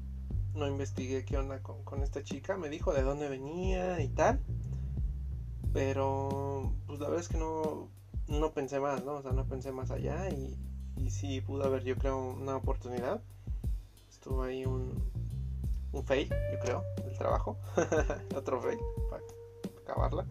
no 0.55 0.67
investigué 0.67 1.25
qué 1.25 1.39
onda 1.39 1.63
con, 1.63 1.85
con 1.85 2.03
esta 2.03 2.25
chica. 2.25 2.57
Me 2.57 2.69
dijo 2.69 2.93
de 2.93 3.03
dónde 3.03 3.29
venía 3.29 4.01
y 4.01 4.09
tal. 4.09 4.41
Pero, 5.79 6.73
pues 6.89 6.99
la 6.99 7.07
verdad 7.07 7.23
es 7.23 7.29
que 7.29 7.39
no, 7.39 7.89
no 8.27 8.51
pensé 8.51 8.81
más, 8.81 9.05
¿no? 9.05 9.13
O 9.13 9.23
sea, 9.23 9.31
no 9.31 9.47
pensé 9.47 9.71
más 9.71 9.93
allá 9.93 10.29
y, 10.29 10.59
y 10.97 11.11
sí 11.11 11.41
pudo 11.41 11.63
haber, 11.63 11.85
yo 11.85 11.97
creo, 11.97 12.19
una 12.19 12.57
oportunidad. 12.57 13.23
Estuvo 14.11 14.43
ahí 14.43 14.67
un, 14.67 14.93
un 15.93 16.05
fail, 16.05 16.29
yo 16.53 16.59
creo, 16.59 16.83
del 17.05 17.17
trabajo. 17.17 17.59
Otro 18.35 18.61
fail 18.61 18.81
para 19.09 19.23
acabarla. 19.85 20.27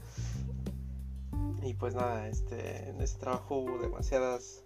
Y 1.64 1.76
pues 1.76 1.96
nada, 1.96 2.28
este, 2.28 2.90
en 2.90 3.00
ese 3.00 3.18
trabajo 3.18 3.56
hubo 3.56 3.78
demasiadas 3.78 4.64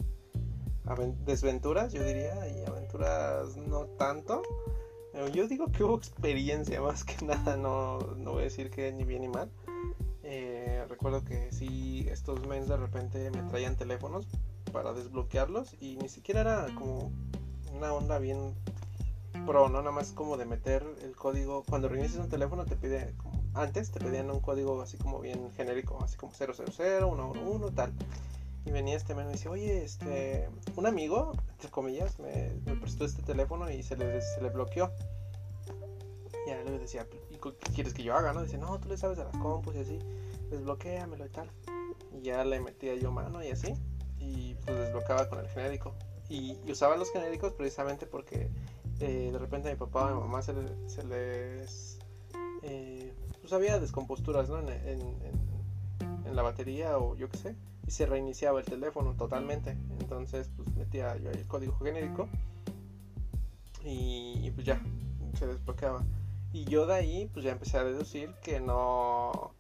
desventuras, 1.26 1.94
yo 1.94 2.04
diría, 2.04 2.34
y 2.48 2.66
aventuras 2.66 3.56
no 3.56 3.86
tanto. 3.86 4.42
Yo 5.32 5.48
digo 5.48 5.72
que 5.72 5.84
hubo 5.84 5.96
experiencia 5.96 6.82
más 6.82 7.04
que 7.04 7.24
nada, 7.24 7.56
no, 7.56 8.00
no 8.18 8.32
voy 8.32 8.42
a 8.42 8.46
decir 8.46 8.72
que 8.72 8.92
ni 8.92 9.04
bien 9.04 9.22
ni 9.22 9.28
mal. 9.28 9.52
Eh, 10.34 10.86
recuerdo 10.88 11.26
que 11.26 11.52
sí, 11.52 12.08
estos 12.10 12.48
mens 12.48 12.70
de 12.70 12.78
repente 12.78 13.30
me 13.32 13.44
traían 13.50 13.76
teléfonos 13.76 14.26
para 14.72 14.94
desbloquearlos 14.94 15.76
y 15.82 15.98
ni 15.98 16.08
siquiera 16.08 16.40
era 16.40 16.68
como 16.74 17.12
una 17.74 17.92
onda 17.92 18.18
bien 18.18 18.56
pro, 19.46 19.68
¿no? 19.68 19.80
Nada 19.80 19.92
más 19.92 20.14
como 20.14 20.38
de 20.38 20.46
meter 20.46 20.86
el 21.04 21.18
código. 21.18 21.66
Cuando 21.68 21.90
reinicias 21.90 22.24
un 22.24 22.30
teléfono 22.30 22.64
te 22.64 22.78
pide, 22.78 23.14
como 23.18 23.44
antes 23.54 23.92
te 23.92 24.00
pedían 24.00 24.32
un 24.32 24.40
código 24.40 24.82
así 24.82 24.98
como 24.98 25.20
bien 25.20 25.52
genérico, 25.52 26.02
así 26.02 26.16
como 26.16 26.32
000, 26.32 26.54
111, 26.54 27.76
tal. 27.76 27.92
Y 28.66 28.72
venía 28.72 28.96
este 28.96 29.14
men 29.14 29.26
y 29.26 29.28
me 29.28 29.32
decía, 29.34 29.52
oye, 29.52 29.84
este, 29.84 30.48
un 30.78 30.86
amigo, 30.86 31.34
entre 31.50 31.70
comillas, 31.70 32.20
me, 32.20 32.52
prestó 32.80 33.04
este 33.04 33.22
teléfono 33.22 33.70
y 33.70 33.84
se 33.84 33.98
le, 33.98 34.22
se 34.22 34.42
le 34.42 34.50
bloqueó. 34.50 34.94
Y 36.46 36.52
ya 36.52 36.64
le 36.64 36.80
decía, 36.80 37.06
¿y 37.12 37.21
qué 37.42 37.74
quieres 37.74 37.94
que 37.94 38.04
yo 38.04 38.16
haga? 38.16 38.34
No, 38.34 38.44
dice, 38.44 38.58
no, 38.58 38.80
tú 38.80 38.90
le 38.90 38.98
sabes 38.98 39.20
a 39.20 39.26
las 39.26 39.38
compus 39.38 39.76
y 39.76 39.80
así 39.80 40.00
desbloqueamelo 40.52 41.26
y 41.26 41.30
tal. 41.30 41.50
Y 42.14 42.22
ya 42.22 42.44
le 42.46 42.60
metía 42.60 42.96
yo 42.96 43.12
mano 43.12 43.44
y 43.44 43.50
así. 43.50 43.74
Y 44.20 44.54
pues 44.66 44.78
desbloqueaba 44.78 45.28
con 45.30 45.40
el 45.40 45.48
genérico. 45.48 45.96
Y, 46.30 46.58
usaba 46.70 46.96
los 46.96 47.12
genéricos 47.12 47.54
precisamente 47.54 48.06
porque 48.06 48.50
eh, 49.00 49.30
de 49.32 49.40
repente 49.40 49.70
a 49.70 49.72
mi 49.72 49.78
papá 49.78 50.06
o 50.06 50.08
a 50.08 50.14
mi 50.14 50.20
mamá 50.20 50.42
se, 50.42 50.54
les... 50.54 52.00
Eh, 52.64 53.14
pues 53.42 53.52
había 53.54 53.80
descomposturas 53.80 54.48
¿no? 54.50 54.60
en, 54.60 54.70
en, 54.70 55.52
la 56.36 56.44
batería 56.44 56.98
o 56.98 57.16
yo 57.16 57.28
qué 57.30 57.38
sé. 57.38 57.56
Y 57.88 57.92
se 57.92 58.06
reiniciaba 58.06 58.60
el 58.60 58.66
teléfono 58.66 59.16
totalmente. 59.16 59.72
Entonces 60.00 60.50
pues 60.56 60.74
metía 60.76 61.18
yo 61.18 61.30
el 61.32 61.46
código 61.48 61.76
genérico. 61.80 62.30
Y, 63.84 64.40
y 64.44 64.52
pues 64.52 64.66
ya, 64.66 64.82
se 65.38 65.48
desbloqueaba. 65.48 66.06
Y 66.54 66.66
yo 66.66 66.86
de 66.86 66.96
ahí 66.96 67.30
pues 67.34 67.46
ya 67.46 67.52
empecé 67.52 67.78
a 67.78 67.84
deducir 67.84 68.34
que 68.44 68.60
no 68.60 69.54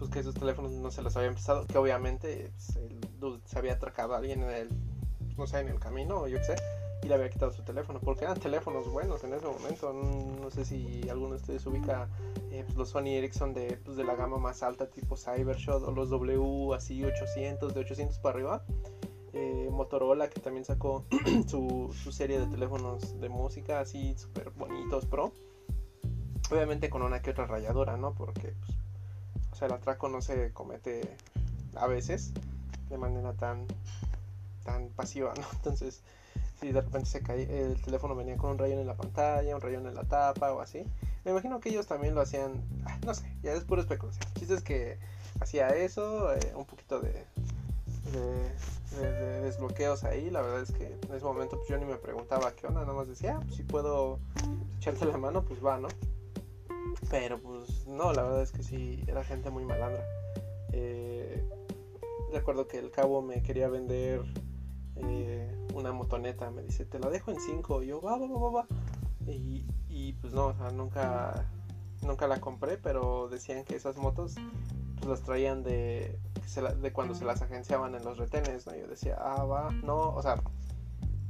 pues 0.00 0.10
que 0.10 0.20
esos 0.20 0.34
teléfonos 0.34 0.72
no 0.72 0.90
se 0.90 1.02
los 1.02 1.14
había 1.16 1.28
empezado, 1.28 1.66
que 1.66 1.76
obviamente 1.76 2.50
pues, 3.20 3.40
se 3.44 3.58
había 3.58 3.74
atracado 3.74 4.14
a 4.14 4.16
alguien 4.16 4.42
en 4.42 4.50
el, 4.50 4.68
no 5.36 5.46
sé, 5.46 5.60
en 5.60 5.68
el 5.68 5.78
camino 5.78 6.26
yo 6.26 6.38
qué 6.38 6.44
sé, 6.44 6.56
y 7.02 7.06
le 7.06 7.14
había 7.14 7.28
quitado 7.28 7.52
su 7.52 7.62
teléfono, 7.62 8.00
porque 8.00 8.24
eran 8.24 8.40
teléfonos 8.40 8.90
buenos 8.90 9.22
en 9.24 9.34
ese 9.34 9.46
momento, 9.46 9.92
no, 9.92 10.50
sé 10.50 10.64
si 10.64 11.06
alguno 11.10 11.34
de 11.34 11.36
ustedes 11.36 11.66
ubica 11.66 12.08
eh, 12.50 12.62
pues, 12.64 12.78
los 12.78 12.88
Sony 12.88 13.08
Ericsson 13.08 13.52
de, 13.52 13.78
pues, 13.84 13.98
de 13.98 14.04
la 14.04 14.14
gama 14.14 14.38
más 14.38 14.62
alta 14.62 14.88
tipo 14.88 15.16
Cybershot 15.18 15.82
o 15.82 15.92
los 15.92 16.08
W 16.08 16.74
así 16.74 17.04
800, 17.04 17.74
de 17.74 17.80
800 17.80 18.18
para 18.18 18.34
arriba. 18.34 18.64
Eh, 19.32 19.68
Motorola 19.70 20.28
que 20.28 20.40
también 20.40 20.64
sacó 20.64 21.04
su, 21.46 21.94
su, 22.02 22.10
serie 22.10 22.40
de 22.40 22.46
teléfonos 22.46 23.20
de 23.20 23.28
música 23.28 23.78
así 23.78 24.12
súper 24.18 24.50
bonitos 24.50 25.06
pro 25.06 25.32
obviamente 26.52 26.90
con 26.90 27.02
una 27.02 27.22
que 27.22 27.30
otra 27.30 27.46
rayadora 27.46 27.96
no 27.96 28.14
porque 28.14 28.54
pues, 29.50 29.62
el 29.62 29.72
atraco 29.72 30.08
no 30.08 30.22
se 30.22 30.52
comete 30.52 31.16
a 31.76 31.86
veces 31.86 32.32
de 32.88 32.98
manera 32.98 33.32
tan 33.34 33.66
tan 34.64 34.88
pasiva, 34.88 35.32
¿no? 35.36 35.44
Entonces, 35.54 36.02
si 36.60 36.72
de 36.72 36.80
repente 36.80 37.08
se 37.08 37.22
cae, 37.22 37.42
el 37.42 37.80
teléfono 37.80 38.14
venía 38.14 38.36
con 38.36 38.50
un 38.50 38.58
rayón 38.58 38.78
en 38.78 38.86
la 38.86 38.96
pantalla, 38.96 39.54
un 39.54 39.60
rayón 39.60 39.86
en 39.86 39.94
la 39.94 40.04
tapa 40.04 40.52
o 40.52 40.60
así, 40.60 40.84
me 41.24 41.30
imagino 41.30 41.60
que 41.60 41.70
ellos 41.70 41.86
también 41.86 42.14
lo 42.14 42.20
hacían, 42.20 42.62
ah, 42.86 42.98
no 43.04 43.14
sé, 43.14 43.24
ya 43.42 43.52
es 43.52 43.64
puro 43.64 43.80
especulación. 43.80 44.22
El 44.28 44.34
chiste 44.34 44.54
es 44.54 44.62
que 44.62 44.98
hacía 45.40 45.68
eso, 45.68 46.34
eh, 46.34 46.52
un 46.54 46.66
poquito 46.66 47.00
de, 47.00 47.24
de, 48.12 49.40
desbloqueos 49.40 50.04
ahí, 50.04 50.30
la 50.30 50.42
verdad 50.42 50.62
es 50.62 50.72
que 50.72 50.86
en 50.86 51.14
ese 51.14 51.24
momento 51.24 51.56
pues, 51.56 51.68
yo 51.68 51.78
ni 51.78 51.86
me 51.86 51.96
preguntaba 51.96 52.52
qué 52.52 52.66
onda, 52.66 52.80
nada 52.80 52.92
más 52.92 53.08
decía, 53.08 53.36
ah, 53.36 53.40
pues, 53.42 53.56
si 53.56 53.62
puedo 53.62 54.18
echarte 54.78 55.06
la 55.06 55.16
mano, 55.16 55.42
pues 55.42 55.64
va, 55.64 55.78
¿no? 55.78 55.88
Pero 57.10 57.40
pues 57.40 57.86
no, 57.86 58.12
la 58.12 58.22
verdad 58.22 58.42
es 58.42 58.52
que 58.52 58.62
sí, 58.62 59.02
era 59.06 59.24
gente 59.24 59.50
muy 59.50 59.64
malandra. 59.64 60.04
Eh, 60.72 61.42
recuerdo 62.32 62.68
que 62.68 62.78
el 62.78 62.90
cabo 62.90 63.22
me 63.22 63.42
quería 63.42 63.68
vender 63.68 64.22
eh, 64.96 65.66
una 65.74 65.92
motoneta, 65.92 66.50
me 66.50 66.62
dice, 66.62 66.84
te 66.84 66.98
la 66.98 67.10
dejo 67.10 67.30
en 67.30 67.40
5, 67.40 67.82
y 67.82 67.86
yo, 67.88 68.00
va, 68.00 68.16
va, 68.16 68.26
va, 68.26 68.50
va, 68.50 68.66
y, 69.26 69.64
y 69.88 70.12
pues 70.14 70.32
no, 70.32 70.46
o 70.46 70.54
sea, 70.54 70.70
nunca, 70.70 71.46
nunca 72.02 72.26
la 72.26 72.40
compré, 72.40 72.76
pero 72.76 73.28
decían 73.28 73.64
que 73.64 73.76
esas 73.76 73.96
motos 73.96 74.34
pues 74.96 75.08
las 75.08 75.22
traían 75.22 75.62
de, 75.62 76.18
de 76.80 76.92
cuando 76.92 77.14
se 77.14 77.24
las 77.24 77.42
agenciaban 77.42 77.94
en 77.94 78.04
los 78.04 78.18
retenes, 78.18 78.66
¿no? 78.66 78.76
Yo 78.76 78.86
decía, 78.86 79.16
ah, 79.18 79.44
va, 79.44 79.70
no, 79.82 80.14
o 80.14 80.22
sea, 80.22 80.42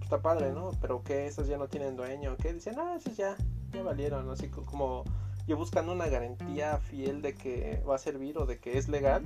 está 0.03 0.21
padre, 0.21 0.53
¿no? 0.53 0.73
Pero 0.81 1.03
que 1.03 1.27
esas 1.27 1.47
ya 1.47 1.57
no 1.57 1.69
tienen 1.69 1.97
dueño, 1.97 2.37
que 2.37 2.53
dicen, 2.53 2.77
ah, 2.79 2.97
esas 2.97 3.17
ya, 3.17 3.37
ya 3.73 3.83
valieron, 3.83 4.29
así 4.31 4.49
como 4.49 5.05
yo 5.47 5.57
buscando 5.57 5.93
una 5.93 6.07
garantía 6.09 6.79
fiel 6.79 7.23
de 7.23 7.35
que 7.35 7.83
va 7.89 7.97
a 7.97 7.99
servir 7.99 8.39
o 8.39 8.47
de 8.47 8.59
que 8.59 8.79
es 8.79 8.89
legal, 8.89 9.25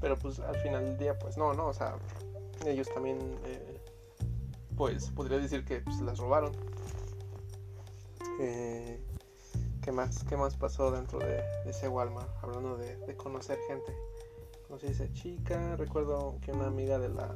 pero 0.00 0.18
pues 0.18 0.38
al 0.40 0.56
final 0.56 0.84
del 0.84 0.98
día, 0.98 1.18
pues 1.18 1.36
no, 1.36 1.54
no, 1.54 1.66
o 1.66 1.72
sea, 1.72 1.96
ellos 2.66 2.88
también, 2.92 3.18
eh, 3.44 3.80
pues 4.76 5.10
podría 5.10 5.38
decir 5.38 5.64
que 5.64 5.80
pues, 5.80 6.00
las 6.00 6.18
robaron. 6.18 6.52
Eh, 8.40 9.00
¿Qué 9.82 9.92
más? 9.92 10.24
¿Qué 10.24 10.36
más 10.36 10.56
pasó 10.56 10.90
dentro 10.90 11.18
de, 11.18 11.42
ese 11.66 11.88
Walmart? 11.88 12.30
Hablando 12.42 12.76
de, 12.76 13.16
conocer 13.16 13.58
gente. 13.68 13.94
Conocí 14.66 14.86
a 14.86 14.90
esa 14.90 15.12
chica. 15.12 15.76
Recuerdo 15.76 16.38
que 16.42 16.52
una 16.52 16.66
amiga 16.66 16.98
de 16.98 17.10
la, 17.10 17.34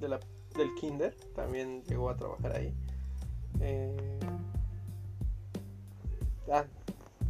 de 0.00 0.08
la 0.08 0.20
del 0.56 0.74
kinder 0.74 1.14
también 1.34 1.82
llegó 1.84 2.10
a 2.10 2.16
trabajar 2.16 2.56
ahí. 2.56 2.74
Eh, 3.60 4.18
ah, 6.50 6.64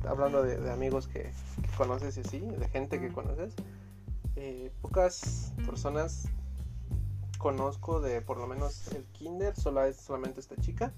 hablando 0.08 0.42
de, 0.42 0.70
amigos 0.70 1.08
que, 1.08 1.30
conoces 1.76 2.16
y 2.16 2.20
así, 2.20 2.40
de 2.40 2.68
gente 2.68 3.00
que 3.00 3.12
conoces. 3.12 3.54
Eh, 4.36 4.72
pocas 4.80 5.52
personas 5.66 6.28
conozco 7.38 8.00
de 8.00 8.22
por 8.22 8.38
lo 8.38 8.46
menos 8.46 8.92
el 8.92 9.04
kinder, 9.06 9.54
solo 9.56 9.84
es 9.84 9.96
solamente 9.96 10.40
esta 10.40 10.56
chica 10.56 10.92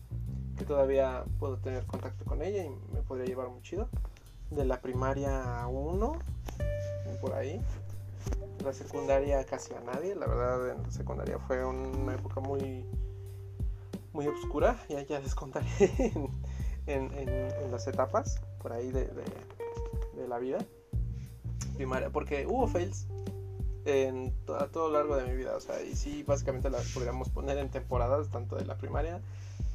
que 0.57 0.64
todavía 0.64 1.24
puedo 1.38 1.59
tener 1.59 1.86
contacto 1.86 2.24
con 2.24 2.42
ella 2.42 2.64
y 2.64 2.70
me 2.92 3.02
podría 3.02 3.26
llevar 3.26 3.48
muy 3.48 3.62
chido. 3.62 3.88
De 4.50 4.64
la 4.64 4.80
primaria 4.80 5.66
1, 5.66 6.18
por 7.20 7.34
ahí. 7.34 7.61
La 8.62 8.72
secundaria 8.72 9.44
casi 9.44 9.74
a 9.74 9.80
nadie, 9.80 10.14
la 10.14 10.26
verdad 10.26 10.70
en 10.70 10.82
la 10.82 10.90
secundaria 10.90 11.38
fue 11.38 11.64
una 11.64 12.14
época 12.14 12.40
muy 12.40 12.84
muy 14.14 14.28
oscura, 14.28 14.78
ya, 14.88 15.02
ya 15.02 15.18
les 15.18 15.34
contaré 15.34 15.66
en, 16.86 17.12
en, 17.18 17.70
las 17.70 17.86
etapas 17.88 18.40
por 18.64 18.72
ahí 18.72 18.90
de, 18.90 19.04
de, 19.04 20.26
la 20.26 20.38
vida 20.38 20.56
primaria, 21.76 22.08
porque 22.08 22.46
hubo 22.46 22.66
fails 22.66 23.06
en 23.84 24.32
a 24.58 24.68
todo 24.68 24.88
lo 24.88 24.94
largo 24.94 25.16
de 25.16 25.26
mi 25.26 25.36
vida, 25.36 25.54
o 25.54 25.60
sea, 25.60 25.82
y 25.82 25.94
sí, 25.94 26.22
básicamente 26.22 26.70
las 26.70 26.90
podríamos 26.92 27.28
poner 27.28 27.58
en 27.58 27.68
temporadas, 27.68 28.30
tanto 28.30 28.56
de 28.56 28.64
la 28.64 28.78
primaria 28.78 29.20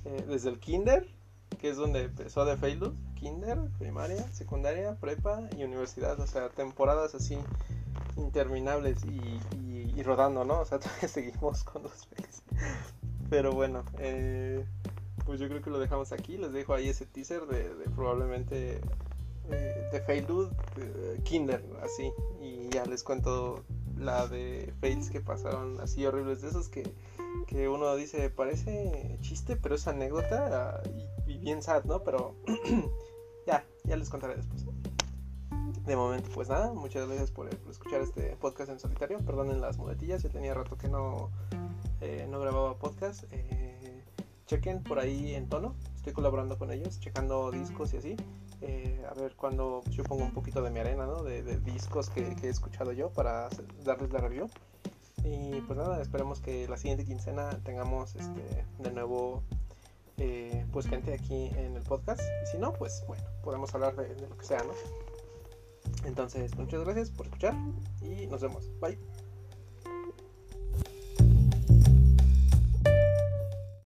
eh, 0.05 0.25
desde 0.27 0.49
el 0.49 0.59
kinder, 0.59 1.05
que 1.61 1.69
es 1.69 1.77
donde 1.77 2.05
empezó 2.05 2.45
de 2.45 2.57
Facebook, 2.57 2.95
kinder, 3.13 3.59
primaria, 3.77 4.27
secundaria, 4.33 4.95
prepa 4.95 5.43
y 5.55 5.63
universidad, 5.63 6.19
o 6.19 6.25
sea, 6.25 6.49
temporadas 6.49 7.13
así 7.13 7.37
interminables 8.17 9.05
y, 9.05 10.01
rodando, 10.01 10.45
¿no? 10.45 10.61
O 10.61 10.65
sea, 10.65 10.79
todavía 10.79 11.07
seguimos 11.07 11.63
con 11.63 11.83
los 11.83 12.07
fails. 12.07 12.41
Pero 13.29 13.51
bueno, 13.51 13.83
eh, 13.99 14.65
pues 15.29 15.39
yo 15.39 15.47
creo 15.47 15.61
que 15.61 15.69
lo 15.69 15.77
dejamos 15.77 16.11
aquí, 16.11 16.39
les 16.39 16.51
dejo 16.53 16.73
ahí 16.73 16.89
ese 16.89 17.05
teaser 17.05 17.45
de, 17.45 17.69
probablemente 17.95 18.81
eh, 19.51 19.89
de 19.91 20.01
Facebook, 20.01 20.49
kinder, 21.23 21.63
así, 21.83 22.11
y 22.41 22.67
ya 22.69 22.83
les 22.85 23.03
cuento 23.03 23.63
la 23.95 24.25
de 24.25 24.73
fails 24.81 25.11
que 25.11 25.21
pasaron 25.21 25.79
así 25.81 26.03
horribles 26.03 26.41
de 26.41 26.47
esos 26.47 26.67
que 26.67 26.81
que 27.45 27.69
uno 27.69 27.95
dice, 27.95 28.31
parece 28.31 29.19
chiste, 29.21 29.55
pero 29.55 29.75
es 29.75 29.87
anécdota 29.87 30.81
y, 31.27 31.37
bien 31.37 31.61
sad, 31.61 31.83
¿no? 31.83 32.03
Pero 32.03 32.33
ya, 33.45 33.63
ya 33.83 33.97
les 33.97 34.09
contaré 34.09 34.35
después. 34.35 34.65
De 35.85 35.95
momento, 35.95 36.27
pues 36.33 36.49
nada, 36.49 36.73
muchas 36.73 37.07
gracias 37.07 37.29
por, 37.29 37.49
escuchar 37.69 38.01
este 38.01 38.35
podcast 38.37 38.71
en 38.71 38.79
solitario. 38.79 39.19
Perdonen 39.19 39.61
las 39.61 39.77
muletillas, 39.77 40.23
ya 40.23 40.29
tenía 40.29 40.55
rato 40.55 40.75
que 40.75 40.87
no, 40.87 41.29
eh, 42.01 42.27
no 42.27 42.39
grababa 42.39 42.79
podcast. 42.79 43.25
Eh, 43.31 43.58
chequen 44.49 44.81
por 44.81 44.97
ahí 44.97 45.35
en 45.35 45.47
tono, 45.47 45.75
estoy 45.95 46.11
colaborando 46.11 46.57
con 46.57 46.71
ellos, 46.71 46.99
checando 46.99 47.51
discos 47.51 47.93
y 47.93 47.97
así. 47.97 48.15
Eh, 48.61 49.05
a 49.09 49.13
ver 49.13 49.35
cuando 49.35 49.83
yo 49.91 50.03
pongo 50.03 50.23
un 50.23 50.33
poquito 50.33 50.63
de 50.63 50.71
mi 50.71 50.79
arena, 50.79 51.05
¿no? 51.05 51.23
De, 51.23 51.43
discos 51.59 52.09
que, 52.09 52.35
que, 52.35 52.47
he 52.47 52.49
escuchado 52.49 52.91
yo 52.91 53.11
para 53.11 53.47
darles 53.83 54.11
la 54.11 54.19
review. 54.19 54.49
Y 55.23 55.61
pues 55.61 55.77
nada, 55.77 56.01
esperemos 56.01 56.41
que 56.41 56.67
la 56.67 56.77
siguiente 56.77 57.05
quincena 57.05 57.59
tengamos 57.63 58.15
este 58.15 58.65
de 58.79 58.91
nuevo 58.91 59.43
eh, 60.17 60.65
pues 60.71 60.87
gente 60.87 61.13
aquí 61.13 61.51
en 61.55 61.75
el 61.75 61.83
podcast. 61.83 62.21
Y 62.43 62.47
si 62.47 62.57
no, 62.57 62.73
pues 62.73 63.03
bueno, 63.07 63.23
podemos 63.43 63.73
hablar 63.75 63.95
de, 63.95 64.15
de 64.15 64.27
lo 64.27 64.35
que 64.35 64.45
sea, 64.45 64.63
¿no? 64.63 64.73
Entonces, 66.05 66.57
muchas 66.57 66.83
gracias 66.83 67.11
por 67.11 67.27
escuchar 67.27 67.53
y 68.01 68.25
nos 68.25 68.41
vemos. 68.41 68.67
Bye. 68.79 68.97